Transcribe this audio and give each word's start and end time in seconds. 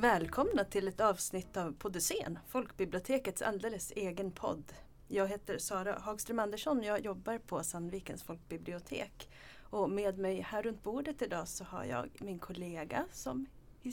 Välkomna 0.00 0.64
till 0.64 0.88
ett 0.88 1.00
avsnitt 1.00 1.56
av 1.56 1.72
Poddescen, 1.72 2.38
Folkbibliotekets 2.48 3.42
alldeles 3.42 3.92
egen 3.96 4.30
podd. 4.30 4.72
Jag 5.08 5.28
heter 5.28 5.58
Sara 5.58 5.98
Hagström 5.98 6.38
Andersson 6.38 6.78
och 6.78 6.84
jag 6.84 7.04
jobbar 7.04 7.38
på 7.38 7.64
Sandvikens 7.64 8.22
folkbibliotek. 8.22 9.28
Och 9.62 9.90
med 9.90 10.18
mig 10.18 10.40
här 10.40 10.62
runt 10.62 10.82
bordet 10.82 11.22
idag 11.22 11.48
så 11.48 11.64
har 11.64 11.84
jag 11.84 12.08
min 12.20 12.38
kollega 12.38 13.04
som 13.12 13.46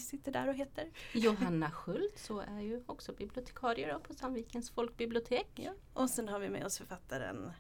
sitter 0.10 0.32
där 0.32 0.48
och 0.48 0.56
heter 0.56 0.90
Johanna 1.14 1.72
Schultz 1.72 2.30
och 2.30 2.44
är 2.44 2.60
ju 2.60 2.84
också 2.86 3.14
bibliotekarie 3.14 4.00
på 4.08 4.14
Sandvikens 4.14 4.72
folkbibliotek. 4.72 5.52
Ja. 5.56 5.72
Och 5.94 6.10
sen 6.10 6.28
har 6.28 6.40
vi 6.40 6.50
med 6.50 6.66
oss 6.66 6.78
författaren 6.78 7.52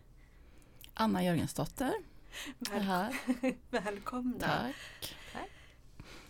Anna 0.93 1.23
Jörgensdotter. 1.23 1.93
Väl 2.57 3.13
Välkomna! 3.69 4.47
Tack. 4.47 5.15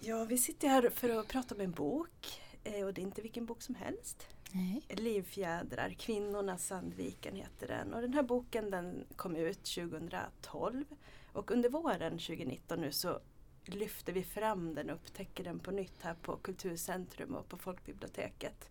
Ja, 0.07 0.23
vi 0.23 0.37
sitter 0.37 0.67
här 0.67 0.89
för 0.89 1.09
att 1.09 1.27
prata 1.27 1.55
om 1.55 1.61
en 1.61 1.71
bok 1.71 2.41
eh, 2.63 2.85
och 2.85 2.93
det 2.93 3.01
är 3.01 3.03
inte 3.03 3.21
vilken 3.21 3.45
bok 3.45 3.61
som 3.61 3.75
helst. 3.75 4.27
Nej. 4.51 4.81
Livfjädrar, 4.89 5.89
Kvinnornas 5.89 6.67
Sandviken 6.67 7.35
heter 7.35 7.67
den. 7.67 7.93
Och 7.93 8.01
den 8.01 8.13
här 8.13 8.23
boken 8.23 8.71
den 8.71 9.05
kom 9.15 9.35
ut 9.35 9.63
2012 9.63 10.85
och 11.33 11.51
under 11.51 11.69
våren 11.69 12.11
2019 12.11 12.81
nu 12.81 12.91
så 12.91 13.19
lyfter 13.65 14.13
vi 14.13 14.23
fram 14.23 14.75
den 14.75 14.89
och 14.89 14.95
upptäcker 14.95 15.43
den 15.43 15.59
på 15.59 15.71
nytt 15.71 16.01
här 16.01 16.15
på 16.21 16.37
Kulturcentrum 16.37 17.35
och 17.35 17.49
på 17.49 17.57
Folkbiblioteket. 17.57 18.69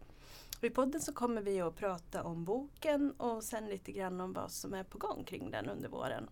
I 0.60 0.70
podden 0.70 1.00
så 1.00 1.12
kommer 1.12 1.42
vi 1.42 1.60
att 1.60 1.76
prata 1.76 2.22
om 2.22 2.44
boken 2.44 3.10
och 3.10 3.44
sen 3.44 3.68
lite 3.68 3.92
grann 3.92 4.20
om 4.20 4.32
vad 4.32 4.52
som 4.52 4.74
är 4.74 4.84
på 4.84 4.98
gång 4.98 5.24
kring 5.24 5.50
den 5.50 5.68
under 5.68 5.88
våren. 5.88 6.30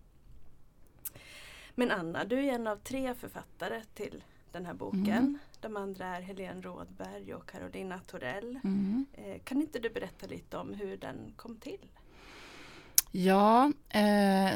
Men 1.75 1.91
Anna, 1.91 2.25
du 2.25 2.39
är 2.39 2.53
en 2.53 2.67
av 2.67 2.77
tre 2.77 3.15
författare 3.15 3.83
till 3.93 4.23
den 4.53 4.65
här 4.65 4.73
boken. 4.73 5.07
Mm. 5.07 5.37
De 5.59 5.77
andra 5.77 6.05
är 6.17 6.21
Helene 6.21 6.61
Rådberg 6.61 7.33
och 7.33 7.49
Carolina 7.49 7.99
Torell. 7.99 8.59
Mm. 8.63 9.05
Eh, 9.13 9.41
kan 9.43 9.61
inte 9.61 9.79
du 9.79 9.89
berätta 9.89 10.27
lite 10.27 10.57
om 10.57 10.73
hur 10.73 10.97
den 10.97 11.33
kom 11.35 11.55
till? 11.57 11.87
Ja, 13.11 13.71
eh, 13.89 14.51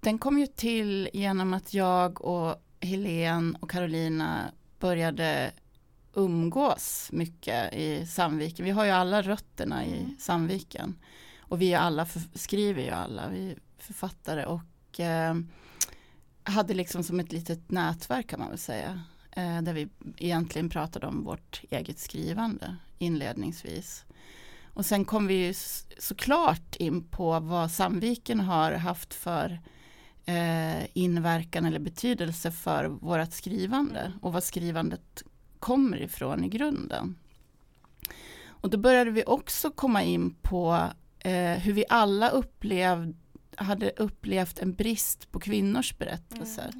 den 0.00 0.18
kom 0.18 0.38
ju 0.38 0.46
till 0.46 1.08
genom 1.12 1.54
att 1.54 1.74
jag 1.74 2.24
och 2.24 2.62
Helene 2.80 3.58
och 3.60 3.70
Carolina 3.70 4.52
började 4.78 5.52
umgås 6.14 7.08
mycket 7.12 7.74
i 7.74 8.06
Sandviken. 8.06 8.64
Vi 8.64 8.70
har 8.70 8.84
ju 8.84 8.90
alla 8.90 9.22
rötterna 9.22 9.84
i 9.86 9.98
Mm. 9.98 10.16
Sandviken. 10.18 10.98
Och 11.40 11.60
vi 11.62 11.72
är 11.72 11.78
alla, 11.78 12.06
för, 12.06 12.20
skriver 12.34 12.82
ju 12.82 12.90
alla, 12.90 13.28
vi 13.28 13.50
är 13.50 13.58
författare 13.78 14.44
och 14.44 15.00
eh, 15.00 15.34
hade 16.50 16.74
liksom 16.74 17.02
som 17.02 17.20
ett 17.20 17.32
litet 17.32 17.70
nätverk 17.70 18.26
kan 18.26 18.40
man 18.40 18.48
väl 18.48 18.58
säga. 18.58 19.00
Eh, 19.30 19.62
där 19.62 19.72
vi 19.72 19.88
egentligen 20.18 20.68
pratade 20.68 21.06
om 21.06 21.24
vårt 21.24 21.62
eget 21.70 21.98
skrivande 21.98 22.76
inledningsvis. 22.98 24.04
Och 24.74 24.86
sen 24.86 25.04
kom 25.04 25.26
vi 25.26 25.34
ju 25.34 25.54
såklart 25.98 26.76
in 26.76 27.04
på 27.04 27.40
vad 27.40 27.70
Sandviken 27.70 28.40
har 28.40 28.72
haft 28.72 29.14
för 29.14 29.60
eh, 30.24 30.96
inverkan 30.96 31.64
eller 31.64 31.78
betydelse 31.78 32.50
för 32.50 32.84
vårt 32.84 33.32
skrivande 33.32 34.12
och 34.22 34.32
vad 34.32 34.44
skrivandet 34.44 35.22
kommer 35.58 36.02
ifrån 36.02 36.44
i 36.44 36.48
grunden. 36.48 37.16
Och 38.46 38.70
då 38.70 38.78
började 38.78 39.10
vi 39.10 39.24
också 39.26 39.70
komma 39.70 40.02
in 40.02 40.34
på 40.42 40.90
eh, 41.18 41.58
hur 41.58 41.72
vi 41.72 41.84
alla 41.88 42.28
upplevde 42.28 43.14
hade 43.64 43.90
upplevt 43.96 44.58
en 44.58 44.74
brist 44.74 45.30
på 45.32 45.40
kvinnors 45.40 45.98
berättelser. 45.98 46.70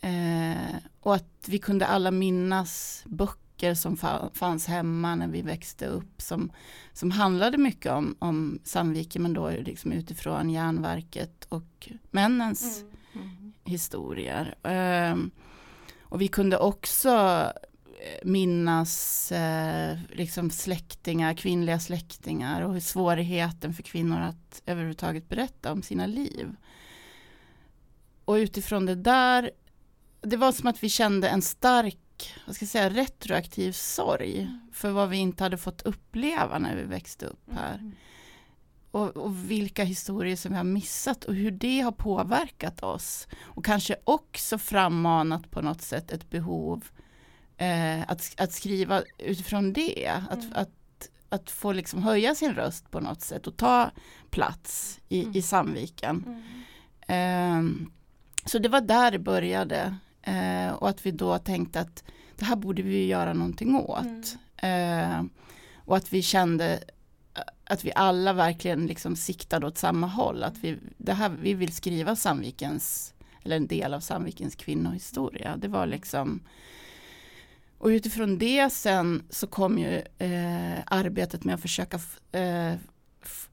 Mm. 0.00 0.52
Eh, 0.52 0.76
och 1.00 1.14
att 1.14 1.44
vi 1.48 1.58
kunde 1.58 1.86
alla 1.86 2.10
minnas 2.10 3.02
böcker 3.06 3.74
som 3.74 3.96
fa- 3.96 4.30
fanns 4.34 4.66
hemma 4.66 5.14
när 5.14 5.28
vi 5.28 5.42
växte 5.42 5.86
upp 5.86 6.22
som, 6.22 6.52
som 6.92 7.10
handlade 7.10 7.58
mycket 7.58 7.92
om, 7.92 8.16
om 8.18 8.58
Sandviken 8.64 9.22
men 9.22 9.32
då 9.32 9.50
liksom 9.50 9.92
utifrån 9.92 10.50
järnverket 10.50 11.44
och 11.48 11.88
männens 12.10 12.80
Mm. 13.14 13.28
Mm. 13.28 13.52
historier. 13.64 14.54
Ehm, 14.62 15.30
och 16.02 16.20
vi 16.20 16.28
kunde 16.28 16.58
också 16.58 17.08
eh, 17.08 17.50
minnas 18.22 19.32
eh, 19.32 19.98
liksom 20.08 20.50
släktingar, 20.50 21.34
kvinnliga 21.34 21.80
släktingar 21.80 22.62
och 22.62 22.72
hur 22.72 22.80
svårigheten 22.80 23.74
för 23.74 23.82
kvinnor 23.82 24.20
att 24.20 24.62
överhuvudtaget 24.66 25.28
berätta 25.28 25.72
om 25.72 25.82
sina 25.82 26.06
liv. 26.06 26.56
Och 28.24 28.34
utifrån 28.34 28.86
det 28.86 28.94
där, 28.94 29.50
det 30.20 30.36
var 30.36 30.52
som 30.52 30.66
att 30.66 30.82
vi 30.82 30.88
kände 30.88 31.28
en 31.28 31.42
stark, 31.42 32.34
vad 32.46 32.56
ska 32.56 32.62
jag 32.62 32.70
säga, 32.70 32.90
retroaktiv 32.90 33.72
sorg 33.72 34.50
för 34.72 34.90
vad 34.90 35.08
vi 35.08 35.16
inte 35.16 35.42
hade 35.42 35.58
fått 35.58 35.82
uppleva 35.82 36.58
när 36.58 36.76
vi 36.76 36.82
växte 36.82 37.26
upp 37.26 37.50
här 37.52 37.74
Mm. 37.74 37.94
och, 38.90 39.16
och 39.16 39.50
vilka 39.50 39.84
historier 39.84 40.36
som 40.36 40.50
vi 40.52 40.56
har 40.56 40.64
missat 40.64 41.24
och 41.24 41.34
hur 41.34 41.50
det 41.50 41.80
har 41.80 41.92
påverkat 41.92 42.82
oss. 42.82 43.28
Och 43.40 43.64
kanske 43.64 43.96
också 44.04 44.58
frammanat 44.58 45.50
på 45.50 45.62
något 45.62 45.82
sätt 45.82 46.10
ett 46.10 46.30
behov 46.30 46.84
eh, 47.60 48.00
att, 48.10 48.34
att 48.40 48.52
skriva 48.52 49.02
utifrån 49.18 49.72
det. 49.72 50.08
Att, 50.30 50.42
Mm. 50.44 50.52
att, 50.54 51.08
att 51.28 51.50
få 51.50 51.72
liksom 51.72 52.02
höja 52.02 52.34
sin 52.34 52.54
röst 52.54 52.90
på 52.90 53.00
något 53.00 53.20
sätt 53.22 53.46
och 53.46 53.56
ta 53.56 53.90
plats 54.30 55.00
i, 55.08 55.22
Mm. 55.22 55.36
i 55.36 55.42
Sandviken. 55.42 56.24
Mm. 56.26 56.42
Ehm, 57.06 57.90
så 58.44 58.58
det 58.58 58.68
var 58.68 58.80
där 58.80 59.10
det 59.10 59.18
började. 59.18 59.94
Eh, 60.22 60.70
och 60.72 60.88
att 60.88 61.06
vi 61.06 61.10
då 61.10 61.38
tänkte 61.38 61.80
att 61.80 62.04
det 62.36 62.44
här 62.44 62.56
borde 62.56 62.82
vi 62.82 63.06
göra 63.06 63.32
någonting 63.32 63.76
åt. 63.76 64.36
Mm. 64.56 65.10
Eh, 65.10 65.24
och 65.84 65.96
att 65.96 66.12
vi 66.12 66.22
kände 66.22 66.72
eh, 67.34 67.42
att 67.64 67.84
vi 67.84 67.92
alla 67.94 68.32
verkligen 68.32 68.86
liksom 68.86 69.16
siktade 69.16 69.66
åt 69.66 69.78
samma 69.78 70.06
håll. 70.06 70.42
Att 70.42 70.56
vi, 70.58 70.78
det 70.96 71.12
här, 71.12 71.28
vi 71.28 71.54
vill 71.54 71.72
skriva 71.72 72.16
Sandvikens, 72.16 73.14
eller 73.42 73.56
en 73.56 73.66
del 73.66 73.94
av 73.94 74.00
Sandvikens 74.00 74.54
kvinnohistoria. 74.54 75.56
Det 75.56 75.68
var 75.68 75.86
liksom 75.86 76.40
och 77.80 77.86
utifrån 77.88 78.38
det 78.38 78.70
sen 78.70 79.22
så 79.30 79.46
kom 79.46 79.78
ju 79.78 79.96
eh, 80.18 80.78
arbetet 80.86 81.44
med 81.44 81.54
att 81.54 81.60
försöka 81.62 82.00
eh, 82.32 82.74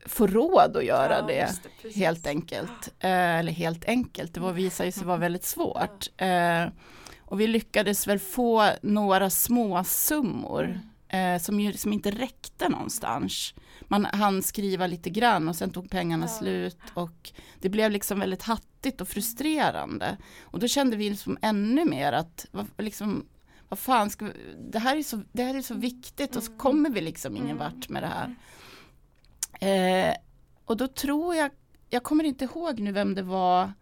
få 0.05 0.27
råd 0.27 0.77
att 0.77 0.85
göra 0.85 1.15
Ja, 1.19 1.27
det. 1.27 1.49
det. 1.83 1.95
Helt 1.95 2.27
enkelt. 2.27 2.89
Eh, 2.99 3.09
eller 3.39 3.51
helt 3.51 3.85
enkelt, 3.85 4.33
det 4.33 4.39
var, 4.39 4.53
visade 4.53 4.91
sig 4.91 5.03
vara 5.05 5.17
väldigt 5.17 5.45
svårt. 5.45 6.07
Eh, 6.17 6.65
och 7.19 7.39
vi 7.39 7.47
lyckades 7.47 8.07
väl 8.07 8.19
få 8.19 8.69
några 8.81 9.29
små 9.29 9.83
summor 9.83 10.79
eh, 11.09 11.41
som, 11.41 11.59
ju, 11.59 11.73
som 11.73 11.93
inte 11.93 12.11
räckte 12.11 12.69
någonstans. 12.69 13.53
Man 13.81 14.05
hann 14.05 14.43
skriva 14.43 14.87
lite 14.87 15.09
grann 15.09 15.47
och 15.49 15.55
sen 15.55 15.69
tog 15.71 15.89
pengarna 15.89 16.25
Ja. 16.25 16.31
slut 16.39 16.77
och 16.93 17.31
det 17.59 17.69
blev 17.69 17.91
liksom 17.91 18.19
väldigt 18.19 18.43
hattigt 18.43 19.01
och 19.01 19.07
frustrerande. 19.07 20.17
Och 20.41 20.59
då 20.59 20.67
kände 20.67 20.95
vi 20.97 21.09
liksom 21.09 21.37
ännu 21.41 21.85
mer 21.85 22.13
att 22.13 22.45
liksom, 22.77 23.25
vad 23.69 23.79
fan 23.79 24.09
ska 24.09 24.25
vi, 24.25 24.31
det, 24.71 24.79
här 24.79 24.95
är 24.97 25.03
så, 25.03 25.21
det 25.31 25.43
här 25.43 25.55
är 25.55 25.61
så 25.61 25.73
viktigt 25.73 26.35
och 26.35 26.43
så 26.43 26.49
Mm. 26.51 26.59
kommer 26.59 26.89
vi 26.89 27.01
liksom 27.01 27.35
ingen 27.35 27.57
Mm. 27.57 27.73
vart 27.73 27.89
med 27.89 28.03
det 28.03 28.07
här. 28.07 28.35
Eh, 30.09 30.15
och 30.65 30.77
då 30.77 30.87
tror 30.87 31.35
jag, 31.35 31.51
jag 31.89 32.03
kommer 32.03 32.23
inte 32.23 32.43
ihåg 32.45 32.79
nu 32.79 32.91
vem 32.91 33.15
det 33.15 33.21
var 33.23 33.73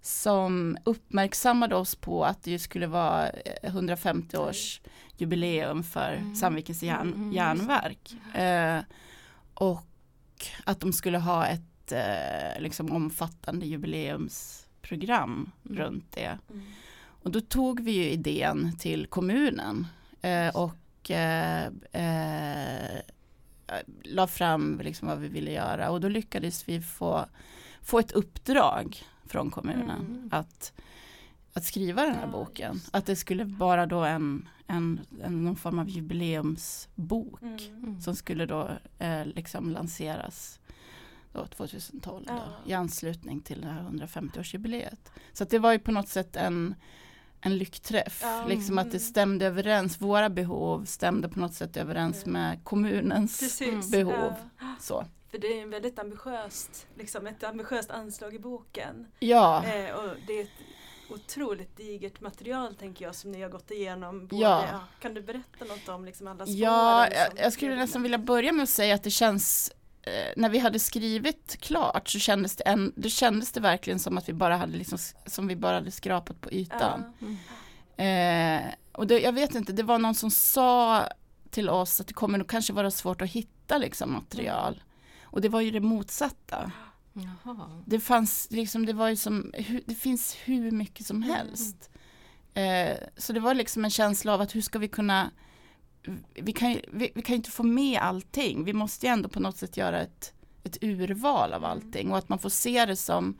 som 0.00 0.78
uppmärksammade 0.84 1.76
oss 1.76 1.94
på 1.94 2.24
att 2.24 2.42
det 2.42 2.58
skulle 2.58 2.86
vara 2.86 3.28
eh, 3.30 3.42
150 3.62 4.36
års 4.36 4.80
jubileum 5.16 5.82
för 5.84 6.12
Mm. 6.12 6.34
Sandvikens 6.36 6.82
järn, 6.82 7.32
järnverk. 7.32 8.16
Eh, 8.34 8.80
och 9.54 9.84
att 10.64 10.80
de 10.80 10.92
skulle 10.92 11.18
ha 11.18 11.46
ett 11.46 11.92
eh, 11.92 12.60
liksom 12.62 12.92
omfattande 12.92 13.66
jubileumsprogram 13.66 15.50
Mm. 15.66 15.78
runt 15.78 16.12
det. 16.12 16.38
Mm. 16.50 16.66
Och 17.28 17.32
då 17.32 17.40
tog 17.40 17.80
vi 17.80 17.92
ju 17.92 18.04
idén 18.10 18.76
till 18.78 19.06
kommunen 19.06 19.86
eh, 20.22 20.56
och 20.56 21.10
eh, 21.10 21.66
eh, 21.92 23.00
la 24.02 24.26
fram 24.26 24.80
liksom 24.84 25.08
vad 25.08 25.18
vi 25.18 25.28
ville 25.28 25.50
göra 25.52 25.90
och 25.90 26.00
då 26.00 26.08
lyckades 26.08 26.68
vi 26.68 26.80
få, 26.80 27.24
få 27.82 27.98
ett 27.98 28.12
uppdrag 28.12 29.02
från 29.26 29.50
kommunen 29.50 29.90
Mm. 30.06 30.28
att, 30.32 30.72
att 31.52 31.64
skriva 31.64 32.02
den 32.02 32.14
här 32.14 32.20
Ja, 32.26 32.32
boken. 32.32 32.74
just 32.74 32.94
Att 32.94 33.06
det 33.06 33.16
skulle 33.16 33.44
vara 33.44 33.86
då 33.86 34.00
en, 34.04 34.48
en, 34.66 35.00
en 35.24 35.44
någon 35.44 35.56
form 35.56 35.78
av 35.78 35.88
jubileumsbok 35.88 37.42
Mm. 37.42 37.58
Mm. 37.82 38.00
som 38.00 38.16
skulle 38.16 38.46
då 38.46 38.70
eh, 38.98 39.26
liksom 39.26 39.70
lanseras 39.70 40.60
då 41.32 41.46
2012 41.46 42.24
då, 42.26 42.32
Ja. 42.32 42.42
i 42.70 42.72
anslutning 42.74 43.40
till 43.40 43.60
det 43.60 43.66
här 43.66 43.82
150-årsjubileet. 43.82 45.10
Så 45.32 45.42
att 45.42 45.50
det 45.50 45.58
var 45.58 45.72
ju 45.72 45.78
på 45.78 45.92
något 45.92 46.08
sätt 46.08 46.36
en, 46.36 46.74
en 47.40 47.58
lyckträff. 47.58 48.20
Ja. 48.22 48.44
Liksom 48.48 48.78
att 48.78 48.84
det 48.86 48.90
Mm. 48.90 49.00
stämde 49.00 49.46
överens, 49.46 50.00
våra 50.00 50.30
behov 50.30 50.84
stämde 50.84 51.28
på 51.28 51.38
något 51.40 51.54
sätt 51.54 51.76
överens 51.76 52.22
Mm. 52.26 52.32
med 52.32 52.64
kommunens 52.64 53.40
Precis. 53.40 53.90
behov. 53.90 54.32
Ja. 54.58 54.74
Så. 54.80 55.04
För 55.30 55.38
det 55.38 55.46
är 55.58 55.62
en 55.62 55.70
väldigt 55.70 55.98
ambitiöst, 55.98 56.86
liksom 56.94 57.26
ett 57.26 57.44
ambitiöst 57.44 57.90
anslag 57.90 58.34
i 58.34 58.38
boken. 58.38 59.06
Ja, 59.18 59.64
Eh, 59.64 59.94
och 59.94 60.10
det 60.26 60.32
är 60.32 60.42
ett 60.42 60.48
otroligt 61.10 61.76
digert 61.76 62.20
material 62.20 62.74
tänker 62.74 63.04
jag 63.04 63.14
som 63.14 63.32
ni 63.32 63.42
har 63.42 63.48
gått 63.48 63.70
igenom. 63.70 64.26
Både, 64.26 64.42
Ja. 64.42 64.80
Kan 65.00 65.14
du 65.14 65.22
berätta 65.22 65.64
något 65.64 65.88
om 65.88 66.04
liksom 66.04 66.26
alla 66.26 66.46
spår? 66.46 66.56
Ja, 66.56 67.04
liksom? 67.08 67.24
jag, 67.36 67.44
jag 67.44 67.52
skulle 67.52 67.76
nästan 67.76 68.02
vilja 68.02 68.18
börja 68.18 68.52
med 68.52 68.62
att 68.62 68.68
säga 68.68 68.94
att 68.94 69.02
det 69.02 69.10
känns 69.10 69.72
när 70.36 70.48
vi 70.48 70.58
hade 70.58 70.78
skrivit 70.78 71.56
klart 71.60 72.08
så 72.08 72.18
kändes 72.18 72.56
det, 72.56 72.62
en, 72.62 72.92
det 72.96 73.10
kändes 73.10 73.52
det 73.52 73.60
verkligen 73.60 73.98
som 73.98 74.18
att 74.18 74.28
vi 74.28 74.32
bara 74.32 74.56
hade 74.56 74.76
liksom, 74.76 74.98
som 75.26 75.46
vi 75.46 75.56
bara 75.56 75.74
hade 75.74 75.90
skrapat 75.90 76.40
på 76.40 76.52
ytan. 76.52 77.04
Mm. 77.20 77.36
Eh, 77.96 78.74
och 78.92 79.06
det, 79.06 79.20
jag 79.20 79.32
vet 79.32 79.54
inte, 79.54 79.72
det 79.72 79.82
var 79.82 79.98
någon 79.98 80.14
som 80.14 80.30
sa 80.30 81.04
till 81.50 81.70
oss 81.70 82.00
att 82.00 82.06
det 82.06 82.14
kommer 82.14 82.38
nog 82.38 82.48
kanske 82.48 82.72
vara 82.72 82.90
svårt 82.90 83.22
att 83.22 83.30
hitta 83.30 83.78
liksom 83.78 84.12
material. 84.12 84.82
Och 85.22 85.40
det 85.40 85.48
var 85.48 85.60
ju 85.60 85.70
det 85.70 85.80
motsatta. 85.80 86.72
Jaha. 87.12 87.82
Det 87.86 88.00
fanns 88.00 88.48
liksom, 88.50 88.86
det 88.86 88.92
var 88.92 89.08
ju 89.08 89.16
som, 89.16 89.52
det 89.86 89.94
finns 89.94 90.36
hur 90.44 90.70
mycket 90.70 91.06
som 91.06 91.22
helst. 91.22 91.90
Eh, 92.54 92.96
så 93.16 93.32
det 93.32 93.40
var 93.40 93.54
liksom 93.54 93.84
en 93.84 93.90
känsla 93.90 94.34
av 94.34 94.40
att 94.40 94.54
hur 94.54 94.60
ska 94.60 94.78
vi 94.78 94.88
kunna, 94.88 95.30
vi 96.34 96.52
kan 96.52 96.72
ju 96.72 96.80
vi, 96.92 97.12
vi 97.14 97.22
kan 97.22 97.34
inte 97.36 97.50
få 97.50 97.62
med 97.62 98.00
allting. 98.00 98.64
Vi 98.64 98.72
måste 98.72 99.06
ju 99.06 99.12
ändå 99.12 99.28
på 99.28 99.40
något 99.40 99.56
sätt 99.56 99.76
göra 99.76 100.00
ett, 100.00 100.32
ett 100.64 100.78
urval 100.82 101.52
av 101.52 101.64
allting 101.64 102.10
och 102.10 102.18
att 102.18 102.28
man 102.28 102.38
får 102.38 102.48
se 102.50 102.86
det 102.86 102.96
som 102.96 103.38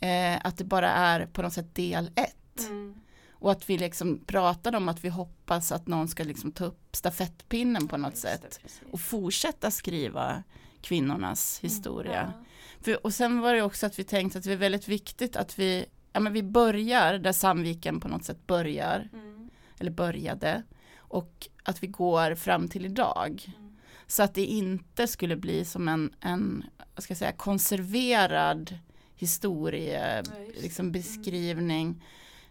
eh, 0.00 0.46
att 0.46 0.56
det 0.58 0.64
bara 0.64 0.90
är 0.90 1.26
på 1.26 1.42
något 1.42 1.52
sätt 1.52 1.74
del 1.74 2.10
ett. 2.14 2.68
Mm. 2.68 2.94
Och 3.30 3.52
att 3.52 3.70
vi 3.70 3.78
liksom 3.78 4.20
pratade 4.26 4.76
om 4.76 4.88
att 4.88 5.04
vi 5.04 5.08
hoppas 5.08 5.72
att 5.72 5.86
någon 5.86 6.08
ska 6.08 6.24
liksom 6.24 6.52
ta 6.52 6.64
upp 6.64 6.96
stafettpinnen 6.96 7.88
på 7.88 7.96
något 7.96 8.10
Just 8.12 8.22
det, 8.22 8.28
sätt 8.30 8.60
precis. 8.62 8.82
och 8.90 9.00
fortsätta 9.00 9.70
skriva 9.70 10.42
kvinnornas 10.80 11.58
historia. 11.60 12.32
Ja. 12.38 12.44
För, 12.80 13.06
och 13.06 13.14
sen 13.14 13.40
var 13.40 13.54
det 13.54 13.62
också 13.62 13.86
att 13.86 13.98
vi 13.98 14.04
tänkte 14.04 14.38
att 14.38 14.44
det 14.44 14.52
är 14.52 14.56
väldigt 14.56 14.88
viktigt 14.88 15.36
att 15.36 15.58
vi, 15.58 15.86
ja 16.12 16.20
men 16.20 16.32
vi 16.32 16.42
börjar 16.42 17.18
där 17.18 17.32
Sandviken 17.32 18.00
på 18.00 18.08
något 18.08 18.24
sätt 18.24 18.46
börjar, 18.46 19.08
Mm. 19.12 19.50
eller 19.78 19.90
började, 19.90 20.62
och 20.96 21.48
att 21.64 21.82
vi 21.82 21.86
går 21.86 22.34
fram 22.34 22.68
till 22.68 22.84
idag. 22.84 23.44
Mm. 23.58 23.76
Så 24.06 24.22
att 24.22 24.34
det 24.34 24.44
inte 24.44 25.06
skulle 25.06 25.36
bli 25.36 25.64
som 25.64 25.88
en, 25.88 26.14
en 26.20 26.64
vad 26.94 27.02
ska 27.04 27.10
jag 27.10 27.18
säga, 27.18 27.32
konserverad 27.32 28.78
historie, 29.16 30.22
Ja, 30.26 30.40
just 30.40 30.56
det. 30.56 30.62
liksom 30.62 30.92
beskrivning, 30.92 32.04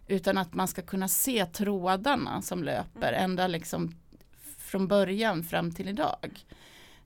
utan 0.07 0.37
att 0.37 0.53
man 0.53 0.67
ska 0.67 0.81
kunna 0.81 1.07
se 1.07 1.45
trådarna 1.45 2.41
som 2.41 2.63
löper 2.63 3.13
Mm. 3.13 3.23
ända 3.23 3.47
liksom 3.47 3.95
från 4.57 4.87
början 4.87 5.43
fram 5.43 5.71
till 5.71 5.87
idag. 5.87 6.45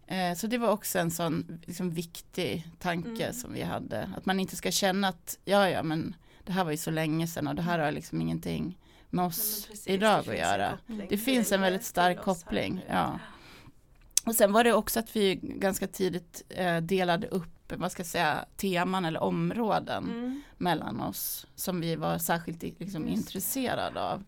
Eh, 0.07 0.33
så 0.35 0.47
det 0.47 0.57
var 0.57 0.69
också 0.69 0.99
en 0.99 1.11
sån 1.11 1.59
liksom, 1.65 1.89
viktig 1.91 2.67
tanke 2.79 3.23
Mm. 3.23 3.33
som 3.33 3.53
vi 3.53 3.61
hade, 3.63 4.09
att 4.17 4.25
man 4.25 4.39
inte 4.39 4.55
ska 4.55 4.71
känna 4.71 5.07
att 5.07 5.37
ja, 5.45 5.69
ja, 5.69 5.83
men 5.83 6.15
det 6.43 6.51
här 6.51 6.63
var 6.63 6.71
ju 6.71 6.77
så 6.77 6.91
länge 6.91 7.27
sedan 7.27 7.47
och 7.47 7.55
det 7.55 7.61
här 7.61 7.79
har 7.79 7.91
liksom 7.91 8.21
ingenting 8.21 8.77
med 9.17 9.23
Nej, 9.23 9.27
oss 9.29 9.65
precis, 9.69 9.87
idag 9.87 10.19
att 10.19 10.37
göra. 10.37 10.77
Det 11.09 11.17
finns 11.17 11.51
en 11.51 11.61
väldigt 11.61 11.83
stark 11.85 12.21
koppling, 12.21 12.85
ja. 12.89 13.19
Och 14.25 14.35
sen 14.35 14.53
var 14.53 14.63
det 14.63 14.73
också 14.73 14.99
att 14.99 15.15
vi 15.15 15.35
ganska 15.41 15.87
tidigt 15.87 16.43
eh, 16.49 16.77
delade 16.77 17.27
upp, 17.27 17.73
vad 17.75 17.91
ska 17.91 17.99
jag 17.99 18.07
säga, 18.07 18.45
teman 18.55 19.05
eller 19.05 19.23
områden 19.23 20.03
Mm. 20.03 20.41
mellan 20.57 21.01
oss 21.01 21.47
som 21.55 21.81
vi 21.81 21.95
var 21.95 22.17
särskilt 22.17 22.63
liksom, 22.63 23.07
intresserade 23.07 24.01
av. 24.01 24.23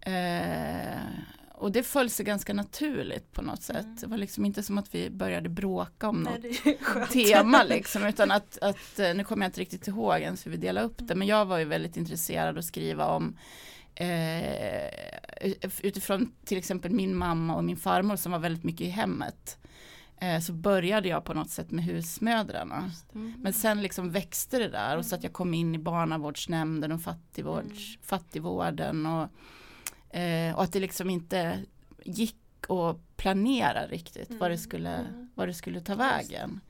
Eh, 0.00 0.98
och 1.54 1.72
det 1.72 1.82
föll 1.82 2.10
sig 2.10 2.24
ganska 2.24 2.54
naturligt 2.54 3.32
på 3.32 3.42
något 3.42 3.62
sätt. 3.62 3.84
Mm. 3.84 3.96
Det 4.00 4.06
var 4.06 4.16
liksom 4.16 4.44
inte 4.44 4.62
som 4.62 4.78
att 4.78 4.94
vi 4.94 5.10
började 5.10 5.48
bråka 5.48 6.08
om 6.08 6.22
Nej, 6.22 6.60
något 6.94 7.10
tema 7.10 7.62
liksom, 7.64 8.06
utan 8.06 8.30
att, 8.30 8.58
att, 8.60 8.98
eh, 8.98 9.14
nu 9.14 9.24
kommer 9.24 9.44
jag 9.44 9.48
inte 9.48 9.60
riktigt 9.60 9.88
ihåg 9.88 10.20
ens 10.20 10.46
hur 10.46 10.50
vi 10.50 10.56
delade 10.56 10.86
upp 10.86 10.98
det, 10.98 11.14
men 11.14 11.28
jag 11.28 11.44
var 11.44 11.58
ju 11.58 11.64
väldigt 11.64 11.96
intresserad 11.96 12.58
att 12.58 12.64
skriva 12.64 13.06
om 13.06 13.36
utifrån 15.82 16.32
till 16.44 16.58
exempel 16.58 16.90
min 16.92 17.16
mamma 17.16 17.56
och 17.56 17.64
min 17.64 17.76
farmor 17.76 18.16
som 18.16 18.32
var 18.32 18.38
väldigt 18.38 18.64
mycket 18.64 18.80
i 18.86 18.90
hemmet. 18.90 19.58
Eh, 20.20 20.40
så 20.40 20.52
började 20.52 21.08
jag 21.08 21.24
på 21.24 21.34
något 21.34 21.50
sätt 21.50 21.70
med 21.70 21.84
husmödrarna. 21.84 22.90
Mm. 23.14 23.34
Men 23.38 23.52
sen 23.52 23.82
liksom 23.82 24.10
växte 24.10 24.58
det 24.58 24.68
där 24.68 24.96
och 24.96 25.06
så 25.06 25.14
att 25.14 25.22
jag 25.22 25.32
kom 25.32 25.54
in 25.54 25.74
i 25.74 25.78
barnavårdsnämnden 25.78 26.92
och 26.92 27.02
fattigvårds, 27.02 27.66
Mm. 27.88 28.02
fattigvården 28.02 29.06
och, 29.06 29.28
eh, 30.16 30.54
och 30.56 30.62
att 30.62 30.72
det 30.72 30.80
liksom 30.80 31.10
inte 31.10 31.58
gick 32.04 32.36
att 32.68 33.16
planera 33.16 33.86
riktigt 33.86 34.30
vad, 34.30 34.40
det 34.50 34.54
Mm. 34.54 34.58
skulle, 34.58 34.94
Mm. 34.96 35.30
vad 35.34 35.48
det 35.48 35.54
skulle 35.54 35.80
ta 35.80 35.94
vägen. 35.94 36.60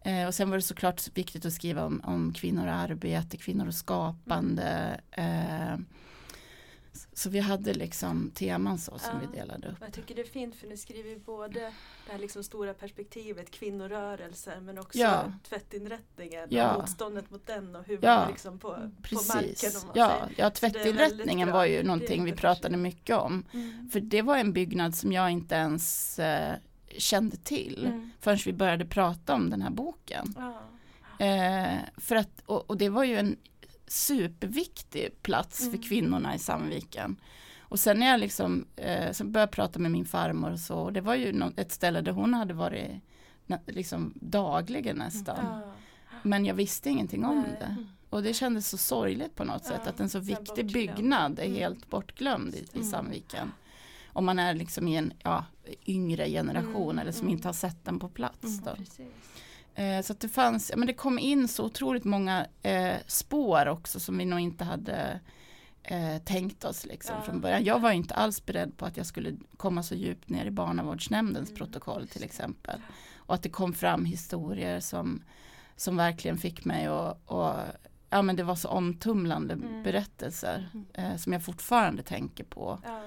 Eh, 0.00 0.26
och 0.26 0.34
sen 0.34 0.50
var 0.50 0.56
det 0.56 0.62
såklart 0.62 1.02
viktigt 1.14 1.46
att 1.46 1.52
skriva 1.52 1.84
om, 1.84 2.00
om 2.04 2.32
kvinnor 2.32 2.66
och 2.66 2.72
arbete, 2.74 3.36
kvinnor 3.36 3.66
och 3.66 3.74
skapande. 3.74 5.00
Mm. 5.10 5.72
Eh, 5.72 5.78
så 7.12 7.30
vi 7.30 7.38
hade 7.38 7.74
liksom 7.74 8.30
teman 8.34 8.78
så 8.78 8.98
som 8.98 9.10
Ja. 9.22 9.28
vi 9.30 9.38
delade 9.38 9.68
upp. 9.68 9.76
Jag 9.80 9.92
tycker 9.92 10.14
det 10.14 10.20
är 10.22 10.26
fint 10.26 10.54
för 10.54 10.66
ni 10.66 10.76
skriver 10.76 11.18
både 11.18 11.60
det 11.60 12.12
här 12.12 12.18
liksom 12.18 12.44
stora 12.44 12.74
perspektivet, 12.74 13.50
kvinnorörelser, 13.50 14.60
men 14.60 14.78
också 14.78 14.98
Ja. 14.98 15.32
tvättinrättningen 15.48 16.46
Ja. 16.50 16.74
och 16.74 16.80
motståndet 16.80 17.30
mot 17.30 17.46
den 17.46 17.76
och 17.76 17.84
hur 17.86 17.98
Ja. 18.02 18.16
man 18.20 18.30
liksom 18.30 18.58
på, 18.58 18.68
på 18.68 18.74
marken. 18.78 18.98
Precis, 19.02 19.82
Om 19.82 19.86
man 19.88 19.96
ja, 19.96 20.08
säger. 20.28 20.34
ja 20.40 20.50
tvättinrättningen 20.50 21.52
var 21.52 21.64
ju 21.64 21.82
någonting 21.82 22.24
vi 22.24 22.32
pratade 22.32 22.76
mycket 22.76 23.16
om. 23.16 23.44
Mm. 23.52 23.88
För 23.90 24.00
det 24.00 24.22
var 24.22 24.36
en 24.36 24.52
byggnad 24.52 24.94
som 24.94 25.12
jag 25.12 25.30
inte 25.30 25.54
ens 25.54 26.18
eh, 26.18 26.54
kände 26.98 27.36
till 27.36 27.86
Mm. 27.86 28.10
förrän 28.20 28.38
vi 28.46 28.52
började 28.52 28.84
prata 28.86 29.34
om 29.34 29.50
den 29.50 29.62
här 29.62 29.70
boken. 29.70 30.34
Ja. 30.36 30.62
Eh, 31.26 31.78
för 31.96 32.16
att, 32.16 32.42
och, 32.46 32.70
och 32.70 32.76
det 32.76 32.88
var 32.88 33.04
ju 33.04 33.16
en 33.16 33.36
superviktig 33.88 35.22
plats 35.22 35.60
Mm. 35.60 35.72
för 35.72 35.82
kvinnorna 35.88 36.34
i 36.34 36.38
Sandviken. 36.38 37.16
Och 37.60 37.80
sen 37.80 37.98
när 37.98 38.06
jag 38.06 38.20
liksom, 38.20 38.66
eh, 38.76 39.12
så 39.12 39.24
började 39.24 39.52
prata 39.52 39.78
med 39.78 39.90
min 39.90 40.04
farmor 40.04 40.50
och 40.52 40.60
så, 40.60 40.78
och 40.78 40.92
det 40.92 41.00
var 41.00 41.14
ju 41.14 41.32
nå- 41.32 41.52
ett 41.56 41.72
ställe 41.72 42.00
där 42.00 42.12
hon 42.12 42.34
hade 42.34 42.54
varit 42.54 42.90
liksom 43.66 44.12
dagligen 44.16 44.96
nästan. 44.96 45.38
Ja. 45.44 45.72
Men 46.22 46.44
jag 46.44 46.54
visste 46.54 46.90
ingenting 46.90 47.24
om 47.24 47.36
Nej. 47.40 47.56
det. 47.60 47.76
Och 48.10 48.22
det 48.22 48.34
kändes 48.34 48.68
så 48.68 48.76
sorgligt 48.78 49.34
på 49.34 49.44
något 49.44 49.62
Ja, 49.64 49.70
sätt 49.70 49.86
att 49.86 50.00
en 50.00 50.08
så 50.08 50.18
viktig 50.18 50.46
bortglömd. 50.46 50.72
byggnad 50.72 51.38
är 51.38 51.44
Mm. 51.44 51.56
helt 51.56 51.90
bortglömd 51.90 52.54
i, 52.54 52.58
i 52.58 52.66
Mm. 52.74 52.90
Sandviken. 52.90 53.52
Om 54.12 54.24
man 54.24 54.38
är 54.38 54.54
liksom 54.54 54.88
i 54.88 54.96
en 54.96 55.12
ja, 55.22 55.44
yngre 55.86 56.28
generation 56.30 56.90
Mm, 56.90 56.98
eller 56.98 57.12
som 57.12 57.22
mm. 57.22 57.32
inte 57.32 57.48
har 57.48 57.52
sett 57.52 57.84
den 57.84 57.98
på 57.98 58.08
plats. 58.08 58.44
Mm, 58.44 58.60
Då. 58.64 58.74
Precis. 58.74 59.06
Eh, 59.78 60.02
så 60.02 60.12
att 60.12 60.20
det 60.20 60.28
fanns, 60.28 60.70
ja, 60.70 60.76
men 60.76 60.86
det 60.86 60.92
kom 60.94 61.18
in 61.18 61.48
så 61.48 61.64
otroligt 61.64 62.04
många 62.04 62.46
eh, 62.62 62.96
spår 63.06 63.68
också 63.68 64.00
som 64.00 64.18
vi 64.18 64.24
nog 64.24 64.40
inte 64.40 64.64
hade 64.64 65.20
eh, 65.82 66.18
tänkt 66.18 66.64
oss 66.64 66.86
liksom 66.86 67.14
Ja. 67.16 67.22
från 67.22 67.40
början. 67.40 67.64
Jag 67.64 67.80
var 67.80 67.90
inte 67.92 68.14
alls 68.14 68.46
beredd 68.46 68.76
på 68.76 68.86
att 68.86 68.96
jag 68.96 69.06
skulle 69.06 69.36
komma 69.56 69.82
så 69.82 69.94
djupt 69.94 70.28
ner 70.28 70.44
i 70.46 70.50
barnavårdsnämndens 70.50 71.48
Mm, 71.48 71.56
protokoll 71.58 72.08
till 72.08 72.24
exempel. 72.24 72.80
Och 73.16 73.34
att 73.34 73.42
det 73.42 73.48
kom 73.50 73.72
fram 73.72 74.04
historier 74.04 74.80
som, 74.80 75.22
som 75.76 75.96
verkligen 75.96 76.38
fick 76.38 76.64
mig 76.64 76.86
att, 76.86 77.18
och, 77.26 77.52
ja 78.10 78.22
men 78.22 78.36
det 78.36 78.42
var 78.42 78.56
så 78.56 78.68
omtumlande 78.68 79.54
Mm. 79.54 79.82
berättelser 79.82 80.70
Mm. 80.74 80.86
eh, 81.12 81.16
som 81.16 81.32
jag 81.32 81.44
fortfarande 81.44 82.02
tänker 82.02 82.44
på. 82.44 82.78
Ja. 82.84 83.02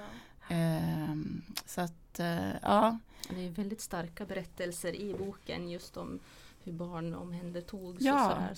Ehm, 0.48 1.42
så 1.66 1.80
att, 1.80 2.20
eh, 2.20 2.50
ja. 2.62 2.98
Det 3.30 3.46
är 3.46 3.50
väldigt 3.50 3.80
starka 3.80 4.24
berättelser 4.24 4.94
i 4.96 5.14
boken 5.18 5.68
just 5.70 5.96
om 5.96 6.18
hur 6.64 6.72
barn 6.72 7.14
omhändertogs 7.14 7.96
och 7.96 8.02
Ja, 8.06 8.22
sådär, 8.22 8.34
som 8.34 8.44
man 8.44 8.54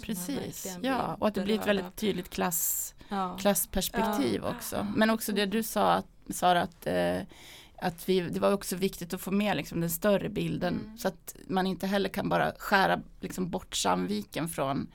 precis. 0.47 0.79
Ja, 0.83 1.15
och 1.21 1.29
att 1.29 1.35
det 1.35 1.41
blir 1.41 1.61
ett 1.61 1.67
väldigt 1.67 1.97
tydligt 1.97 2.31
klass, 2.31 2.95
ja. 3.09 3.37
klassperspektiv 3.41 4.41
Ja. 4.45 4.51
också. 4.57 4.87
Men 4.97 5.11
också 5.11 5.33
det 5.33 5.47
du 5.47 5.63
sa, 5.63 5.93
att, 5.93 6.07
Sara, 6.31 6.63
att, 6.63 6.87
eh, 6.87 7.19
att 7.79 8.09
vi, 8.09 8.21
det 8.21 8.41
var 8.41 8.53
också 8.53 8.77
viktigt 8.77 9.15
att 9.15 9.21
få 9.21 9.31
med 9.31 9.57
liksom, 9.57 9.81
den 9.81 9.91
större 9.91 10.29
bilden. 10.29 10.81
Mm. 10.85 10.99
Så 10.99 11.09
att 11.09 11.37
man 11.49 11.67
inte 11.67 11.87
heller 11.87 12.09
kan 12.09 12.29
bara 12.29 12.53
skära 12.59 13.01
liksom, 13.21 13.51
bort 13.51 13.77
Sandviken 13.77 14.49
från, 14.49 14.87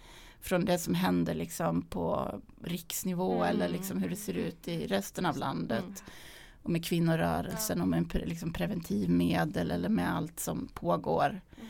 från 0.41 0.65
det 0.65 0.79
som 0.79 0.93
händer 0.95 1.33
liksom, 1.35 1.81
på 1.81 2.35
riksnivå 2.63 3.35
Mm. 3.35 3.47
eller 3.49 3.69
liksom, 3.69 4.01
hur 4.01 4.09
det 4.09 4.15
ser 4.15 4.33
ut 4.33 4.67
i 4.67 4.87
resten 4.87 5.25
av 5.25 5.37
landet. 5.37 5.83
Mm. 5.83 5.95
Och 6.63 6.69
med 6.69 6.85
kvinnorörelsen 6.85 7.77
Ja. 7.77 7.83
och 7.83 7.89
med 7.89 8.21
liksom, 8.25 8.53
preventivmedel 8.53 9.71
eller 9.71 9.89
med 9.89 10.15
allt 10.15 10.39
som 10.39 10.67
pågår. 10.73 11.41
Mm. 11.57 11.69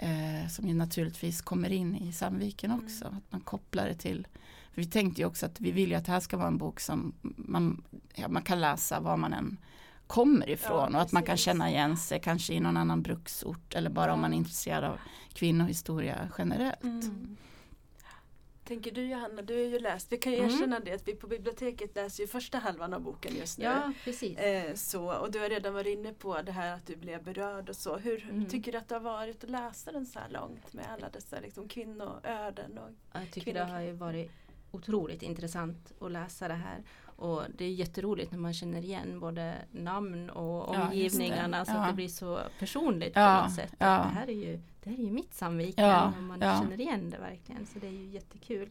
Eh, 0.00 0.48
som 0.48 0.68
ju 0.68 0.74
naturligtvis 0.74 1.42
kommer 1.42 1.70
in 1.72 1.96
i 1.96 2.12
Sandviken 2.12 2.70
Mm. 2.70 2.84
också. 2.84 3.04
Att 3.04 3.32
man 3.32 3.40
kopplar 3.40 3.86
det 3.86 3.94
till. 3.94 4.26
Vi 4.74 4.86
tänkte 4.86 5.20
ju 5.20 5.26
också 5.26 5.46
att 5.46 5.60
vi 5.60 5.70
vill 5.70 5.88
ju 5.90 5.94
att 5.94 6.04
det 6.06 6.12
här 6.12 6.20
ska 6.20 6.36
vara 6.36 6.48
en 6.48 6.58
bok 6.58 6.80
som 6.80 7.14
man, 7.22 7.82
ja, 8.14 8.28
man 8.28 8.42
kan 8.42 8.60
läsa 8.60 9.00
var 9.00 9.16
man 9.16 9.32
än 9.32 9.56
kommer 10.06 10.50
ifrån. 10.50 10.88
Ja, 10.92 10.96
och 10.98 11.02
att 11.02 11.12
man 11.12 11.22
kan 11.22 11.36
känna 11.36 11.70
igen 11.70 11.96
sig 11.96 12.20
kanske 12.20 12.54
i 12.54 12.60
någon 12.60 12.76
annan 12.76 13.02
bruksort. 13.02 13.74
Eller 13.74 13.90
bara 13.90 14.12
om 14.12 14.18
Ja. 14.18 14.22
man 14.22 14.32
är 14.32 14.36
intresserad 14.36 14.84
av 14.84 14.98
kvinnohistoria 15.32 16.28
generellt. 16.38 16.82
Mm. 16.82 17.36
Tänker 18.68 18.90
du 18.90 19.02
Johanna, 19.06 19.42
du 19.42 19.54
har 19.54 19.60
ju 19.60 19.78
läst, 19.78 20.12
vi 20.12 20.16
kan 20.18 20.32
ju 20.32 20.38
Mm. 20.38 20.50
erkänna 20.50 20.80
det 20.80 20.92
att 20.92 21.08
vi 21.08 21.14
på 21.14 21.26
biblioteket 21.26 21.96
läser 21.96 22.22
ju 22.22 22.26
första 22.26 22.58
halvan 22.58 22.94
av 22.94 23.00
boken 23.00 23.36
just 23.36 23.58
nu. 23.58 23.64
ja, 23.64 23.92
precis. 24.04 24.38
Eh, 24.38 24.74
så, 24.74 25.12
och 25.18 25.30
du 25.32 25.38
har 25.38 25.48
redan 25.48 25.74
varit 25.74 25.98
inne 25.98 26.12
på 26.12 26.42
det 26.42 26.52
här 26.52 26.74
att 26.74 26.86
du 26.86 26.96
blev 26.96 27.22
berörd 27.24 27.68
och 27.68 27.76
så. 27.76 27.96
Hur 27.96 28.22
Mm. 28.30 28.46
tycker 28.46 28.72
du 28.72 28.78
att 28.78 28.88
det 28.88 28.94
har 28.94 29.00
varit 29.02 29.44
att 29.44 29.50
läsa 29.50 29.92
den 29.92 30.06
så 30.06 30.18
här 30.18 30.28
långt 30.28 30.72
med 30.72 30.86
alla 30.92 31.08
dessa 31.08 31.40
liksom, 31.40 31.68
kvinnoöden? 31.68 32.78
Och, 32.78 32.90
Jag 33.12 33.30
tycker 33.30 33.54
det 33.54 33.64
har 33.64 33.92
varit 33.92 34.30
otroligt 34.70 35.22
intressant 35.22 35.92
att 36.00 36.12
läsa 36.12 36.48
det 36.48 36.54
här. 36.54 36.82
Och 37.18 37.42
det 37.56 37.64
är 37.64 37.70
jätteroligt 37.72 38.32
när 38.32 38.38
man 38.38 38.54
känner 38.54 38.82
igen 38.84 39.20
både 39.20 39.54
namn 39.70 40.30
och 40.30 40.74
Ja, 40.74 40.86
omgivningarna 40.86 41.58
det. 41.58 41.64
så 41.66 41.72
Ja. 41.72 41.76
att 41.78 41.88
det 41.88 41.94
blir 41.94 42.08
så 42.08 42.40
personligt 42.58 43.12
Ja, 43.16 43.38
på 43.40 43.46
något 43.48 43.56
sätt. 43.56 43.74
ja. 43.78 43.86
Det, 43.86 44.14
här 44.20 44.28
är 44.30 44.32
ju, 44.34 44.60
det 44.82 44.90
här 44.90 44.98
är 44.98 45.02
ju 45.02 45.10
mitt 45.10 45.34
Sandviken 45.34 45.84
Ja, 45.84 46.12
och 46.16 46.22
man 46.22 46.40
ja. 46.40 46.60
känner 46.62 46.80
igen 46.80 47.10
det 47.10 47.18
verkligen. 47.18 47.66
Så 47.66 47.78
det 47.78 47.86
är 47.86 47.90
ju 47.92 48.04
jättekul. 48.08 48.70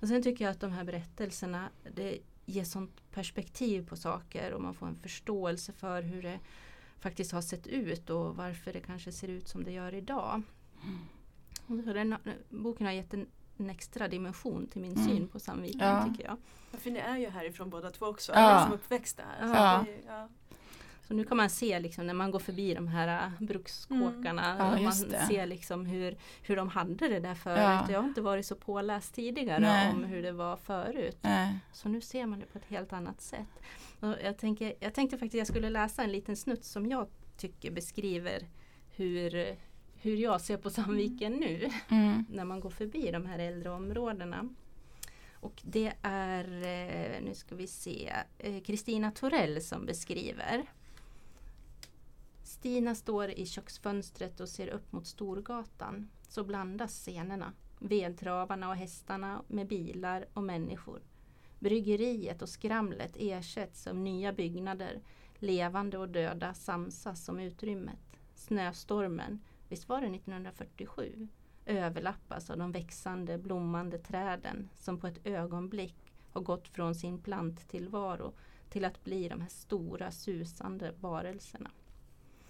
Och 0.00 0.08
sen 0.08 0.22
tycker 0.22 0.44
jag 0.44 0.52
att 0.52 0.60
de 0.60 0.72
här 0.72 0.84
berättelserna 0.84 1.68
det 1.94 2.18
ger 2.46 2.64
sånt 2.64 3.10
perspektiv 3.10 3.86
på 3.88 3.96
saker 3.96 4.52
och 4.52 4.62
man 4.62 4.74
får 4.74 4.86
en 4.86 4.96
förståelse 5.02 5.72
för 5.72 6.02
hur 6.02 6.22
det 6.22 6.38
faktiskt 7.00 7.32
har 7.32 7.42
sett 7.42 7.66
ut 7.66 8.10
och 8.10 8.36
varför 8.36 8.72
det 8.72 8.80
kanske 8.80 9.12
ser 9.12 9.28
ut 9.28 9.48
som 9.48 9.64
det 9.64 9.72
gör 9.72 9.94
idag. 9.94 10.42
Så 11.66 11.92
den, 11.92 12.14
boken 12.48 12.86
har 12.86 12.92
gett 12.92 13.14
en, 13.14 13.26
en 13.56 13.70
extra 13.70 14.08
dimension 14.08 14.66
till 14.66 14.80
min 14.80 14.92
Mm. 14.92 15.04
syn 15.04 15.28
på 15.28 15.38
Sandviken 15.40 15.80
Ja. 15.80 16.04
tycker 16.10 16.24
jag. 16.24 16.36
Ja, 16.72 16.78
För 16.78 16.90
ni 16.90 16.98
är 16.98 17.16
ju 17.16 17.28
härifrån 17.30 17.70
båda 17.70 17.90
två 17.90 18.06
också, 18.06 18.32
Ja. 18.32 18.38
alla 18.38 18.64
som 18.64 18.72
uppväxta 18.72 19.22
här. 19.38 19.48
Så 19.48 19.54
Ja. 19.54 19.84
det 19.86 19.90
ju- 19.92 20.02
ja. 20.06 20.28
Så 21.08 21.14
nu 21.14 21.24
kan 21.24 21.36
man 21.36 21.50
se 21.50 21.80
liksom 21.80 22.06
när 22.06 22.14
man 22.14 22.30
går 22.30 22.38
förbi 22.38 22.74
de 22.74 22.88
här 22.88 23.26
äh, 23.26 23.30
brukskåkarna. 23.46 24.68
Mm. 24.72 24.84
Man 24.84 24.92
det. 25.08 25.26
ser 25.28 25.46
liksom 25.46 25.86
hur, 25.86 26.16
hur 26.42 26.56
de 26.56 26.68
hade 26.68 27.08
det 27.08 27.20
där 27.20 27.34
förut. 27.34 27.58
Ja. 27.58 27.86
Jag 27.90 28.00
har 28.00 28.08
inte 28.08 28.20
varit 28.20 28.46
så 28.46 28.54
påläst 28.54 29.14
tidigare 29.14 29.58
Nej. 29.60 29.92
om 29.92 30.04
hur 30.04 30.22
det 30.22 30.32
var 30.32 30.56
förut. 30.56 31.18
Nej. 31.20 31.58
Så 31.72 31.88
nu 31.88 32.00
ser 32.00 32.26
man 32.26 32.40
det 32.40 32.46
på 32.46 32.58
ett 32.58 32.64
helt 32.68 32.92
annat 32.92 33.20
sätt. 33.20 33.48
Och 34.00 34.14
jag, 34.24 34.38
tänker, 34.38 34.74
jag 34.80 34.94
tänkte 34.94 35.18
faktiskt 35.18 35.34
jag 35.38 35.46
skulle 35.46 35.70
läsa 35.70 36.02
en 36.02 36.12
liten 36.12 36.36
snutt 36.36 36.64
som 36.64 36.86
jag 36.86 37.06
tycker 37.36 37.70
beskriver 37.70 38.46
hur, 38.96 39.56
hur 40.04 40.16
jag 40.16 40.40
ser 40.40 40.56
på 40.56 40.70
Sandviken 40.70 41.32
nu. 41.32 41.70
Mm. 41.88 42.24
När 42.30 42.44
man 42.44 42.60
går 42.60 42.70
förbi 42.70 43.10
de 43.10 43.26
här 43.26 43.38
äldre 43.38 43.70
områdena. 43.70 44.48
Och 45.34 45.62
det 45.64 45.92
är, 46.02 46.44
eh, 46.44 47.22
nu 47.22 47.34
ska 47.34 47.54
vi 47.54 47.66
se, 47.66 48.12
eh, 48.38 48.62
Kristina 48.62 49.10
Torell 49.10 49.62
som 49.62 49.86
beskriver. 49.86 50.66
Stina 52.42 52.94
står 52.94 53.30
i 53.30 53.46
köksfönstret 53.46 54.40
och 54.40 54.48
ser 54.48 54.68
upp 54.68 54.92
mot 54.92 55.06
Storgatan. 55.06 56.08
Så 56.28 56.44
blandas 56.44 56.92
scenerna. 56.92 57.52
Vedtravarna 57.78 58.68
och 58.68 58.76
hästarna 58.76 59.42
med 59.48 59.66
bilar 59.66 60.26
och 60.32 60.42
människor. 60.42 61.02
Bryggeriet 61.58 62.42
och 62.42 62.48
skramlet 62.48 63.16
ersätts 63.18 63.86
av 63.86 63.96
nya 63.96 64.32
byggnader. 64.32 65.00
Levande 65.38 65.98
och 65.98 66.08
döda 66.08 66.54
samsas 66.54 67.28
om 67.28 67.40
utrymmet. 67.40 67.98
Snöstormen, 68.34 69.40
visst 69.74 69.88
var 69.88 70.00
det 70.00 70.06
1947? 70.06 71.28
överlappas 71.66 72.50
av 72.50 72.58
de 72.58 72.72
växande 72.72 73.38
blommande 73.38 73.98
träden 73.98 74.68
som 74.74 74.98
på 75.00 75.06
ett 75.06 75.26
ögonblick 75.26 75.96
har 76.32 76.40
gått 76.40 76.68
från 76.68 76.94
sin 76.94 77.18
planttillvaro 77.18 78.32
till 78.70 78.84
att 78.84 79.04
bli 79.04 79.28
de 79.28 79.40
här 79.40 79.48
stora 79.48 80.10
susande 80.10 80.92
varelserna. 81.00 81.70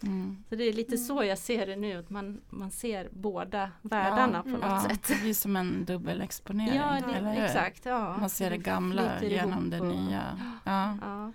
Mm. 0.03 0.45
Så 0.49 0.57
det 0.57 0.65
är 0.65 0.73
lite 0.73 0.99
så 0.99 1.25
jag 1.25 1.39
ser 1.39 1.67
det 1.67 1.77
nu, 1.77 1.93
att 1.99 2.11
man, 2.11 2.41
man 2.51 2.71
ser 2.71 3.09
båda 3.13 3.71
världarna 3.83 4.43
på 4.43 4.49
mm. 4.49 4.61
något 4.61 4.71
Ja, 4.71 4.89
sätt. 4.89 5.03
det 5.09 5.21
blir 5.21 5.35
som 5.35 5.57
en 5.57 5.85
dubbelexponering. 5.85 6.77
Ja, 6.77 6.97
eller 6.97 7.23
det, 7.23 7.31
hur? 7.31 7.45
exakt. 7.45 7.85
Ja. 7.85 8.17
Man 8.21 8.31
ser 8.31 8.51
det 8.51 8.57
Det 8.57 8.63
gamla 8.63 9.23
genom 9.23 9.71
det 9.71 9.81
och- 9.81 9.87
nya. 9.87 10.39
Ja. 10.65 10.99
Ja. 11.03 11.33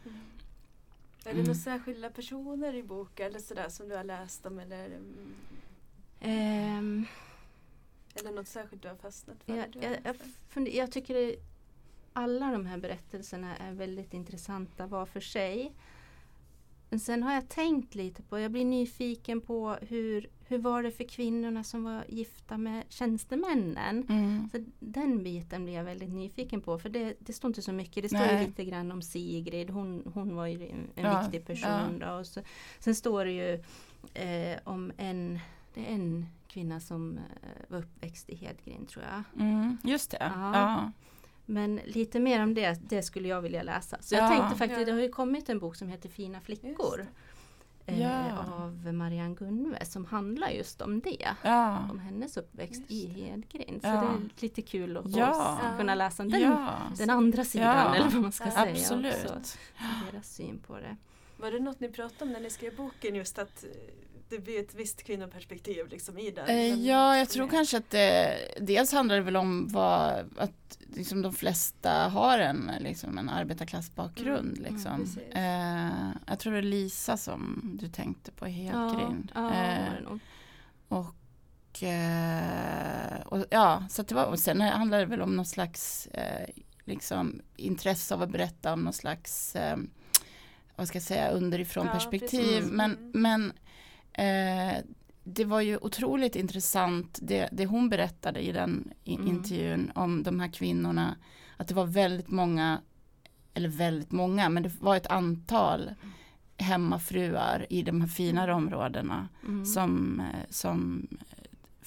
Är 1.24 1.24
det 1.24 1.30
Mm. 1.32 1.44
några 1.44 1.56
särskilda 1.56 2.10
personer 2.10 2.76
i 2.76 2.84
boken 2.84 3.28
eller 3.28 3.40
sådär 3.40 3.70
som 3.70 3.90
du 3.90 3.96
har 3.96 4.04
läst 4.04 4.46
om 4.46 4.60
eller, 4.60 5.00
Ehm, 6.20 7.06
eller 8.16 8.32
något 8.32 8.48
särskilt 8.48 8.82
du 8.82 8.88
har 8.88 8.96
fastnat 8.96 9.44
för? 9.44 9.56
Jag, 9.56 9.76
jag, 9.82 9.98
jag, 10.04 10.16
funder, 10.50 10.72
jag 10.72 10.92
tycker 10.92 11.14
det, 11.14 11.36
alla 12.14 12.52
de 12.52 12.66
här 12.66 12.78
berättelserna 12.78 13.58
är 13.58 13.74
väldigt 13.74 14.14
intressanta 14.14 14.88
var 14.88 15.06
för 15.06 15.20
sig. 15.20 15.74
Men 16.90 17.00
sen 17.00 17.24
har 17.24 17.34
jag 17.34 17.50
tänkt 17.50 17.96
lite 17.96 18.24
på, 18.24 18.40
jag 18.40 18.52
blir 18.52 18.66
nyfiken 18.66 19.42
på 19.42 19.78
hur, 19.82 20.30
hur 20.48 20.58
var 20.58 20.84
det 20.84 20.92
för 20.92 21.04
kvinnorna 21.04 21.64
som 21.64 21.84
var 21.84 22.04
gifta 22.08 22.58
med 22.58 22.84
tjänstemännen? 22.90 24.06
Mm. 24.10 24.50
Så 24.52 24.64
den 24.80 25.24
biten 25.24 25.64
blir 25.64 25.74
jag 25.74 25.84
väldigt 25.84 26.10
nyfiken 26.10 26.62
på 26.62 26.80
för 26.80 26.90
det, 26.90 27.16
det 27.20 27.34
står 27.34 27.48
inte 27.48 27.62
så 27.62 27.72
mycket. 27.72 28.04
Det 28.04 28.10
står 28.10 28.22
ju 28.22 28.28
Nej. 28.34 28.48
lite 28.48 28.66
grann 28.66 28.92
om 28.92 29.02
Sigrid, 29.02 29.70
hon, 29.70 30.12
hon 30.14 30.36
var 30.36 30.48
ju 30.48 30.70
en, 30.70 30.90
en 30.96 31.06
Ja, 31.06 31.22
viktig 31.22 31.46
person. 31.46 32.00
Då, 32.00 32.12
och 32.12 32.26
så, 32.26 32.42
sen 32.80 32.96
står 32.96 33.26
det 33.26 33.32
ju 33.32 33.64
eh, 34.14 34.60
om 34.64 34.92
en, 34.98 35.40
det 35.82 35.90
är 35.90 35.94
en 35.96 36.26
kvinna 36.48 36.80
som 36.80 37.18
eh, 37.18 37.24
var 37.68 37.78
uppväxt 37.80 38.30
i 38.30 38.36
Hedgren 38.36 38.86
tror 38.86 39.06
jag. 39.06 39.44
Mm. 39.46 39.78
Just 39.84 40.12
det. 40.12 40.32
Ja. 40.36 40.54
Ja. 40.60 40.92
Men 41.46 41.76
lite 41.86 42.20
mer 42.20 42.44
om 42.44 42.54
det, 42.54 42.80
det 42.90 43.04
skulle 43.04 43.28
jag 43.28 43.42
vilja 43.42 43.64
läsa. 43.64 43.98
Så 44.02 44.16
jag 44.16 44.24
Ja. 44.24 44.28
tänkte 44.30 44.58
faktiskt, 44.58 44.80
Ja. 44.80 44.86
det 44.86 44.92
har 44.92 45.00
ju 45.00 45.10
kommit 45.10 45.50
en 45.50 45.60
bok 45.60 45.76
som 45.76 45.88
heter 45.90 46.10
Fina 46.10 46.42
flickor. 46.42 47.08
Eh, 47.86 48.02
Ja. 48.02 48.38
Av 48.54 48.94
Marianne 48.94 49.36
Gunve 49.36 49.86
som 49.86 50.06
handlar 50.06 50.50
just 50.50 50.82
om 50.82 51.00
det. 51.00 51.28
Ja. 51.44 51.78
Om 51.92 52.00
hennes 52.00 52.38
uppväxt 52.38 52.82
i 52.92 53.06
det. 53.06 53.22
Hedgren. 53.22 53.82
Så 53.82 53.88
Ja. 53.88 53.92
det 53.92 54.08
är 54.08 54.42
lite 54.42 54.62
kul 54.62 54.98
att 54.98 55.16
Ja. 55.16 55.58
kunna 55.78 55.96
läsa 55.96 56.24
den, 56.24 56.42
ja. 56.42 56.74
den 56.98 57.10
andra 57.10 57.44
sidan 57.46 57.68
Ja. 57.76 57.96
eller 57.96 58.10
vad 58.10 58.22
man 58.22 58.32
ska 58.32 58.46
Ja. 58.46 58.52
säga 58.52 58.72
Absolut. 58.72 59.16
också. 59.38 59.58
Deras 60.12 60.36
syn 60.36 60.60
på 60.68 60.76
det. 60.76 60.98
Var 61.38 61.52
det 61.52 61.60
något 61.60 61.80
ni 61.80 61.90
pratade 61.90 62.24
om 62.26 62.32
när 62.32 62.40
ni 62.40 62.50
skrev 62.50 62.76
boken 62.76 63.16
just 63.16 63.40
att 63.40 63.64
eh, 63.64 63.70
det 64.30 64.40
blir 64.40 64.60
ett 64.60 64.76
visst 64.76 65.04
kvinnoperspektiv 65.04 65.88
liksom 65.88 66.18
i 66.18 66.32
den? 66.32 66.46
Eh, 66.48 66.56
Den- 66.56 66.86
Ja, 66.86 67.18
jag 67.18 67.30
tror 67.30 67.48
kanske 67.48 67.78
att 67.78 67.90
det, 67.90 68.38
dels 68.62 68.92
handlar 68.94 69.16
det 69.16 69.22
väl 69.22 69.36
om 69.36 69.68
vad, 69.68 70.30
att 70.38 70.78
liksom 70.96 71.22
de 71.22 71.34
flesta 71.34 71.92
har 71.92 72.40
en, 72.40 72.72
liksom 72.80 73.18
en 73.18 73.30
arbetarklassbakgrund. 73.30 74.58
Mm, 74.58 74.74
liksom. 74.74 75.00
precis. 75.00 75.24
eh, 75.36 76.10
jag 76.28 76.40
tror 76.40 76.54
det 76.54 76.60
är 76.60 76.62
Lisa 76.62 77.18
som 77.18 77.62
du 77.82 77.88
tänkte 77.90 78.32
på 78.32 78.46
Hedgren. 78.46 79.32
Ja, 79.36 79.54
ja, 79.56 79.64
Eh, 79.64 79.94
det 79.94 80.02
nog. 80.10 80.20
och, 80.88 81.84
eh, 81.84 83.20
och 83.26 83.46
ja, 83.50 83.84
så 83.90 84.02
att 84.02 84.08
det 84.08 84.16
var, 84.16 84.26
och 84.26 84.40
sen 84.40 84.62
handlar 84.62 85.00
det 85.00 85.06
väl 85.06 85.22
om 85.22 85.36
någon 85.36 85.46
slags 85.46 86.08
eh, 86.08 86.50
liksom, 86.86 87.42
intresse 87.56 88.14
av 88.16 88.22
att 88.22 88.30
berätta 88.30 88.74
om 88.74 88.82
någon 88.82 88.94
slags 88.94 89.56
eh, 89.56 89.78
vad 90.76 90.88
ska 90.88 90.96
jag 90.96 91.04
säga, 91.04 91.30
underifrån 91.32 91.86
Ja, 91.88 91.94
perspektiv. 91.94 92.30
precis. 92.60 92.72
Men, 92.72 92.92
Mm. 92.96 93.12
men 93.22 93.54
eh, 94.20 94.84
det 95.24 95.46
var 95.46 95.62
ju 95.62 95.78
otroligt 95.78 96.36
intressant 96.36 97.20
det, 97.22 97.50
det 97.52 97.66
hon 97.66 97.90
berättade 97.90 98.40
i 98.40 98.52
den 98.52 98.92
i, 99.04 99.16
Mm. 99.16 99.28
intervjun 99.28 99.92
om 99.96 100.24
de 100.24 100.40
här 100.40 100.48
kvinnorna. 100.48 101.16
Att 101.58 101.68
det 101.68 101.74
var 101.74 101.86
väldigt 101.86 102.30
många, 102.30 102.82
eller 103.54 103.70
väldigt 103.70 104.12
många, 104.12 104.50
men 104.50 104.64
det 104.64 104.72
var 104.82 104.96
ett 104.96 105.08
antal 105.08 105.90
hemmafruar 106.58 107.66
i 107.70 107.82
de 107.82 108.02
här 108.02 108.08
finare 108.08 108.54
områdena 108.54 109.28
Mm. 109.48 109.66
som, 109.66 110.20
eh, 110.20 110.46
som 110.50 111.08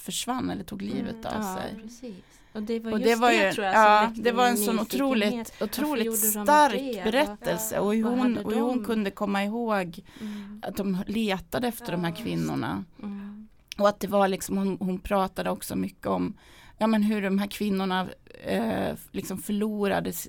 försvann 0.03 0.49
eller 0.49 0.63
tog 0.63 0.81
livet 0.81 1.15
Mm, 1.25 1.25
av 1.37 1.41
ja, 1.43 1.55
sig. 1.61 1.75
precis. 1.83 2.15
Och 2.53 2.63
det 2.63 2.79
var 2.79 2.91
Och 2.91 2.99
det 2.99 3.15
var 3.15 3.31
ju, 3.31 3.51
tror 3.51 3.65
jag 3.65 3.73
ja, 3.75 4.11
det 4.15 4.31
var 4.31 4.47
en 4.47 4.57
sån 4.57 4.79
otroligt, 4.79 5.53
otroligt 5.61 6.05
de 6.33 6.43
stark 6.45 6.73
det? 6.73 7.01
berättelse 7.03 7.79
och 7.79 7.93
hur 7.95 8.03
hon, 8.03 8.37
och 8.37 8.53
hur 8.53 8.61
hon 8.61 8.77
de? 8.77 8.85
kunde 8.85 9.11
komma 9.11 9.43
ihåg 9.43 9.99
Mm. 10.21 10.61
att 10.63 10.75
de 10.77 10.97
letade 11.07 11.67
efter 11.67 11.91
de 11.91 12.03
här 12.03 12.11
Ja, 12.11 12.15
just 12.17 12.17
det. 12.17 12.29
kvinnorna. 12.29 12.83
Mm. 13.03 13.47
Och 13.77 13.89
att 13.89 13.99
det 13.99 14.07
var 14.07 14.27
liksom, 14.27 14.57
hon, 14.57 14.77
hon 14.79 14.99
pratade 14.99 15.49
också 15.49 15.75
mycket 15.75 16.07
om 16.07 16.33
ja, 16.77 16.87
men 16.87 17.03
hur 17.03 17.21
de 17.21 17.39
här 17.39 17.47
kvinnorna 17.47 18.07
eh, 18.43 18.95
liksom 19.11 19.37
förlorades. 19.37 20.27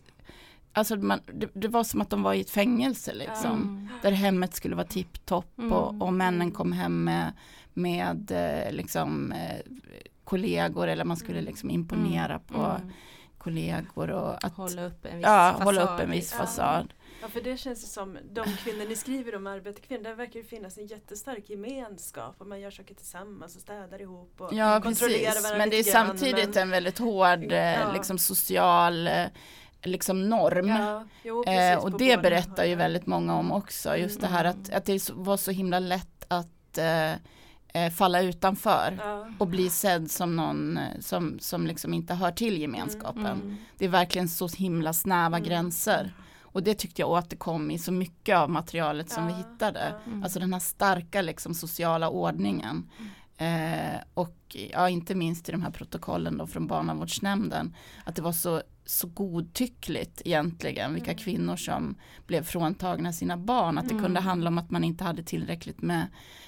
Alltså 0.76 0.96
man, 0.96 1.20
det, 1.34 1.48
det 1.54 1.68
var 1.68 1.84
som 1.84 2.00
att 2.00 2.10
de 2.10 2.22
var 2.22 2.34
i 2.34 2.40
ett 2.40 2.50
fängelse 2.50 3.14
liksom. 3.14 3.50
Mm. 3.62 3.88
Där 4.02 4.12
hemmet 4.12 4.54
skulle 4.54 4.76
vara 4.76 4.86
tipptopp 4.86 5.58
Mm. 5.58 5.72
och, 5.72 6.02
och 6.06 6.12
männen 6.12 6.40
Mm. 6.40 6.52
kom 6.54 6.72
hem 6.72 7.04
med, 7.04 7.32
med 7.74 8.30
eh, 8.30 8.72
liksom, 8.72 9.32
eh, 9.32 9.60
kollegor 10.24 10.86
eller 10.88 11.04
man 11.04 11.16
skulle 11.16 11.38
Mm. 11.38 11.44
liksom 11.50 11.70
imponera 11.70 12.38
på 12.38 12.60
Mm. 12.60 12.90
kollegor 13.38 14.10
och 14.10 14.44
att 14.44 14.52
Hålla 14.56 14.84
upp 14.84 15.04
en 15.06 15.16
viss 15.16 15.24
ja, 15.26 15.50
fasad. 15.52 15.64
hålla 15.64 15.82
upp 15.94 16.00
en 16.00 16.10
viss 16.10 16.32
fasad. 16.32 16.92
Ja 17.22 17.28
för 17.28 17.40
det 17.40 17.56
känns 17.56 17.92
som 17.92 18.18
de 18.32 18.44
kvinnor 18.44 18.88
ni 18.88 18.96
skriver 18.96 19.34
om 19.36 19.46
arbetarkvinnor, 19.46 20.02
där 20.04 20.14
verkar 20.14 20.40
det 20.40 20.46
finnas 20.46 20.78
en 20.78 20.86
jättestark 20.86 21.50
gemenskap 21.50 22.34
och 22.38 22.46
man 22.46 22.60
gör 22.60 22.70
saker 22.70 22.94
tillsammans 22.94 23.56
och 23.56 23.62
städar 23.62 24.00
ihop 24.02 24.34
och 24.40 24.54
Ja 24.54 24.80
kontrollerar 24.80 25.18
precis, 25.30 25.42
varandra 25.44 25.58
men 25.58 25.70
det 25.70 25.78
är 25.78 25.82
samtidigt 25.82 26.54
men- 26.54 26.62
en 26.62 26.70
väldigt 26.70 26.98
hård 26.98 27.52
eh, 27.52 27.58
Ja. 27.80 27.92
liksom 27.92 28.18
social 28.18 29.06
eh, 29.06 29.24
liksom 29.86 30.28
norm. 30.28 30.68
Ja, 30.68 31.04
jo, 31.22 31.42
precis, 31.46 31.60
Eh, 31.60 31.78
och 31.84 31.90
på 31.92 31.98
det 31.98 32.22
berättar 32.22 32.64
ju 32.64 32.74
väldigt 32.74 33.06
många 33.06 33.34
om 33.34 33.52
också. 33.52 33.96
Just 33.96 34.20
det 34.20 34.26
här 34.26 34.44
Mm. 34.44 34.56
att, 34.62 34.72
att 34.74 34.84
det 34.84 35.10
var 35.14 35.36
så 35.36 35.50
himla 35.50 35.78
lätt 35.78 36.24
att 36.28 36.78
eh, 36.78 37.12
eh, 37.84 37.90
falla 37.92 38.20
utanför. 38.20 38.98
Ja. 38.98 39.26
Och 39.38 39.46
bli 39.48 39.70
sedd 39.70 40.10
som 40.10 40.36
någon 40.36 40.76
eh, 40.76 41.00
som, 41.00 41.38
som 41.40 41.66
liksom 41.66 41.94
inte 41.94 42.14
hör 42.14 42.30
till 42.30 42.58
gemenskapen. 42.60 43.26
Mm. 43.26 43.56
Det 43.78 43.84
är 43.84 43.88
verkligen 43.88 44.28
så 44.28 44.48
himla 44.48 44.92
snäva 44.92 45.36
Mm. 45.36 45.42
gränser. 45.48 46.14
Och 46.42 46.62
det 46.62 46.74
tyckte 46.74 47.02
jag 47.02 47.10
återkom 47.10 47.70
i 47.70 47.78
så 47.78 47.92
mycket 47.92 48.36
av 48.36 48.50
materialet 48.50 49.10
som 49.10 49.26
vi 49.26 49.32
Ja, 49.32 49.38
hittade. 49.38 49.92
ja. 50.06 50.10
Mm. 50.12 50.22
Alltså 50.22 50.38
den 50.40 50.52
här 50.52 50.60
starka 50.60 51.22
liksom 51.22 51.54
sociala 51.54 52.08
ordningen. 52.08 52.90
Eh, 53.36 54.00
och 54.14 54.36
ja, 54.72 54.88
inte 54.88 55.14
minst 55.14 55.48
i 55.48 55.52
de 55.52 55.62
här 55.62 55.70
protokollen 55.70 56.38
då 56.38 56.46
från 56.46 56.66
barnavårdsnämnden. 56.66 57.76
Att 58.04 58.16
det 58.16 58.22
var 58.22 58.32
så, 58.32 58.62
så 58.86 59.06
godtyckligt 59.06 60.22
egentligen 60.24 60.94
vilka 60.94 61.10
Mm. 61.10 61.22
kvinnor 61.24 61.56
som 61.56 61.94
blev 62.26 62.42
fråntagna 62.42 63.12
sina 63.12 63.36
barn. 63.36 63.78
Att 63.78 63.84
det 63.88 63.94
Mm. 63.94 64.04
kunde 64.04 64.20
handla 64.20 64.48
om 64.48 64.58
att 64.58 64.70
man 64.70 64.84
inte 64.84 65.04
hade 65.04 65.22
tillräckligt 65.22 65.82
med, 65.82 66.06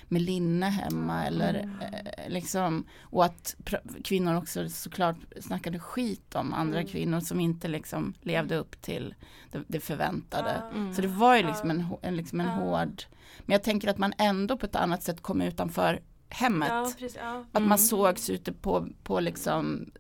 med 0.09 0.23
linne 0.23 0.67
hemma. 0.67 1.25
Eller, 1.27 1.55
Mm. 1.55 1.81
eh, 1.81 2.29
liksom, 2.33 2.85
och 3.01 3.25
att 3.25 3.57
kvinnor 4.05 4.35
också 4.37 4.69
såklart 4.69 5.17
snackade 5.41 5.79
skit 5.79 6.35
om 6.35 6.55
andra 6.55 6.79
Mm. 6.81 6.91
kvinnor 6.93 7.21
som 7.21 7.41
inte 7.41 7.69
liksom 7.69 8.15
levde 8.21 8.57
upp 8.57 8.83
till 8.83 9.15
det, 9.53 9.63
det 9.69 9.81
förväntade. 9.81 10.63
Ja. 10.73 10.79
Mm. 10.79 10.95
Så 10.95 11.03
det 11.03 11.09
var 11.09 11.37
ju 11.37 11.43
liksom 11.47 11.71
Ja. 11.71 11.75
en, 11.77 11.87
en, 12.03 12.17
liksom 12.17 12.41
en 12.41 12.47
Ja. 12.47 12.53
hård 12.53 13.03
Men 13.47 13.53
jag 13.53 13.63
tänker 13.63 13.89
att 13.89 13.99
man 13.99 14.13
ändå 14.19 14.57
på 14.57 14.67
ett 14.67 14.77
annat 14.77 15.03
sätt 15.03 15.23
kom 15.23 15.41
utanför 15.43 16.01
hemmet. 16.29 16.69
Ja, 16.69 16.93
precis, 16.99 17.17
ja. 17.23 17.45
Att 17.53 17.57
Mm. 17.57 17.69
man 17.69 17.79
sågs 17.79 18.31
ute 18.31 18.53
på, 18.53 18.89
på 19.03 19.21
liksom 19.21 19.91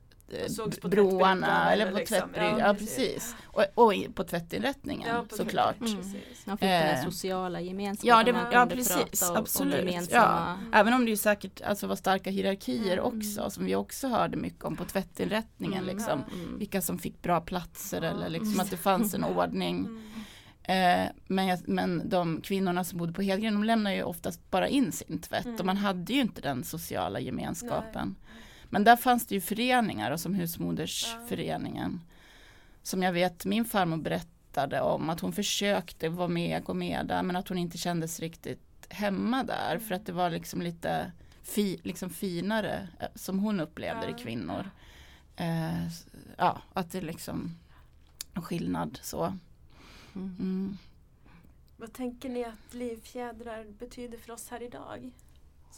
på 0.80 0.88
broarna 0.88 1.73
eller 1.73 1.90
på 1.92 1.97
liksom. 1.99 2.18
tvättbryggor. 2.18 2.59
Ja, 2.61 2.66
Ja, 2.66 2.75
precis. 2.75 2.97
precis. 2.97 3.35
Och, 3.47 3.64
och 3.75 3.92
på 4.14 4.25
tvättinrättningen 4.25 5.09
Ja, 5.14 5.25
på 5.28 5.37
såklart. 5.37 5.80
Mm. 5.80 5.97
Man 6.45 6.59
fick 6.59 6.61
den 6.61 6.71
här 6.71 6.95
Eh, 6.99 7.04
sociala 7.04 7.61
gemenskapen. 7.61 8.09
Ja, 8.18 8.25
det, 8.25 8.33
man 8.33 8.52
ja 8.52 8.66
precis, 8.66 9.21
prata 9.21 9.33
om- 9.33 9.37
absolut. 9.37 9.75
Gemensamma, 9.76 10.56
Ja. 10.73 10.78
Även 10.80 10.95
om 10.95 11.04
det 11.04 11.11
ju 11.11 11.16
säkert 11.16 11.61
alltså, 11.61 11.87
var 11.87 11.97
starka 11.97 12.30
hierarkier 12.30 12.99
Mm. 12.99 13.04
också, 13.04 13.50
som 13.50 13.64
vi 13.64 13.75
också 13.76 14.09
hörde 14.09 14.37
mycket 14.37 14.64
om 14.64 14.76
på 14.76 14.85
tvättinrättningen. 14.85 15.83
Mm. 15.85 15.97
Liksom. 15.97 16.25
Mm. 16.35 16.59
Vilka 16.59 16.83
som 16.83 16.99
fick 16.99 17.23
bra 17.23 17.40
platser 17.40 18.02
eller 18.02 18.28
liksom 18.28 18.52
Mm. 18.52 18.61
att 18.61 18.71
det 18.71 18.76
fanns 18.76 19.14
en 19.14 19.25
ordning. 19.25 19.78
Mm. 19.87 20.02
Eh, 20.62 21.09
men, 21.26 21.47
jag, 21.47 21.68
men 21.68 22.09
de 22.09 22.40
kvinnorna 22.40 22.85
som 22.85 22.99
bodde 22.99 23.12
på 23.12 23.23
Hedgren, 23.23 23.54
de 23.54 23.64
lämnar 23.64 23.90
ju 23.92 24.02
oftast 24.02 24.50
bara 24.50 24.68
in 24.68 24.92
sin 24.92 25.21
tvätt 25.21 25.45
Mm. 25.47 25.56
och 25.61 25.66
man 25.66 25.76
hade 25.76 26.12
ju 26.12 26.21
inte 26.21 26.40
den 26.40 26.64
sociala 26.64 27.21
gemenskapen. 27.21 28.16
Men 28.70 28.85
där 28.85 28.96
fanns 28.96 29.26
det 29.26 29.35
ju 29.35 29.40
föreningar 29.40 30.11
och 30.11 30.20
som 30.20 30.35
Husmodersföreningen. 30.35 32.00
Som 32.82 33.02
jag 33.02 33.12
vet 33.12 33.44
min 33.44 33.64
farmor 33.64 33.96
berättade 33.96 34.80
om 34.80 35.11
att 35.11 35.20
hon 35.20 35.32
försökte 35.32 36.08
vara 36.08 36.28
med, 36.28 36.64
gå 36.64 36.75
med 36.75 37.06
där 37.06 37.23
men 37.23 37.37
att 37.37 37.49
hon 37.49 37.58
inte 37.58 37.78
kändes 37.78 38.20
riktigt 38.20 38.87
hemma 38.88 39.44
där 39.44 39.78
för 39.78 39.94
att 39.94 40.06
det 40.06 40.12
var 40.12 40.30
liksom 40.30 40.62
lite 40.62 41.12
fi, 41.42 41.80
liksom 41.82 42.11
finare 42.11 42.88
eh, 43.00 43.08
som 43.14 43.38
hon 43.38 43.61
upplevde 43.61 44.06
det 44.06 44.23
kvinnor. 44.23 44.70
Eh, 45.37 45.87
ja, 46.37 46.62
att 46.73 46.92
det 46.92 47.00
liksom 47.00 47.58
en 48.35 48.42
skillnad 48.42 48.99
så. 49.02 49.25
Mm. 50.14 50.37
Mm. 50.38 50.78
Vad 51.76 51.92
tänker 51.92 52.28
ni 52.28 52.44
att 52.44 52.75
livfjädrar 52.75 53.64
betyder 53.78 54.18
för 54.18 54.32
oss 54.32 54.49
här 54.49 54.62
idag? 54.62 55.12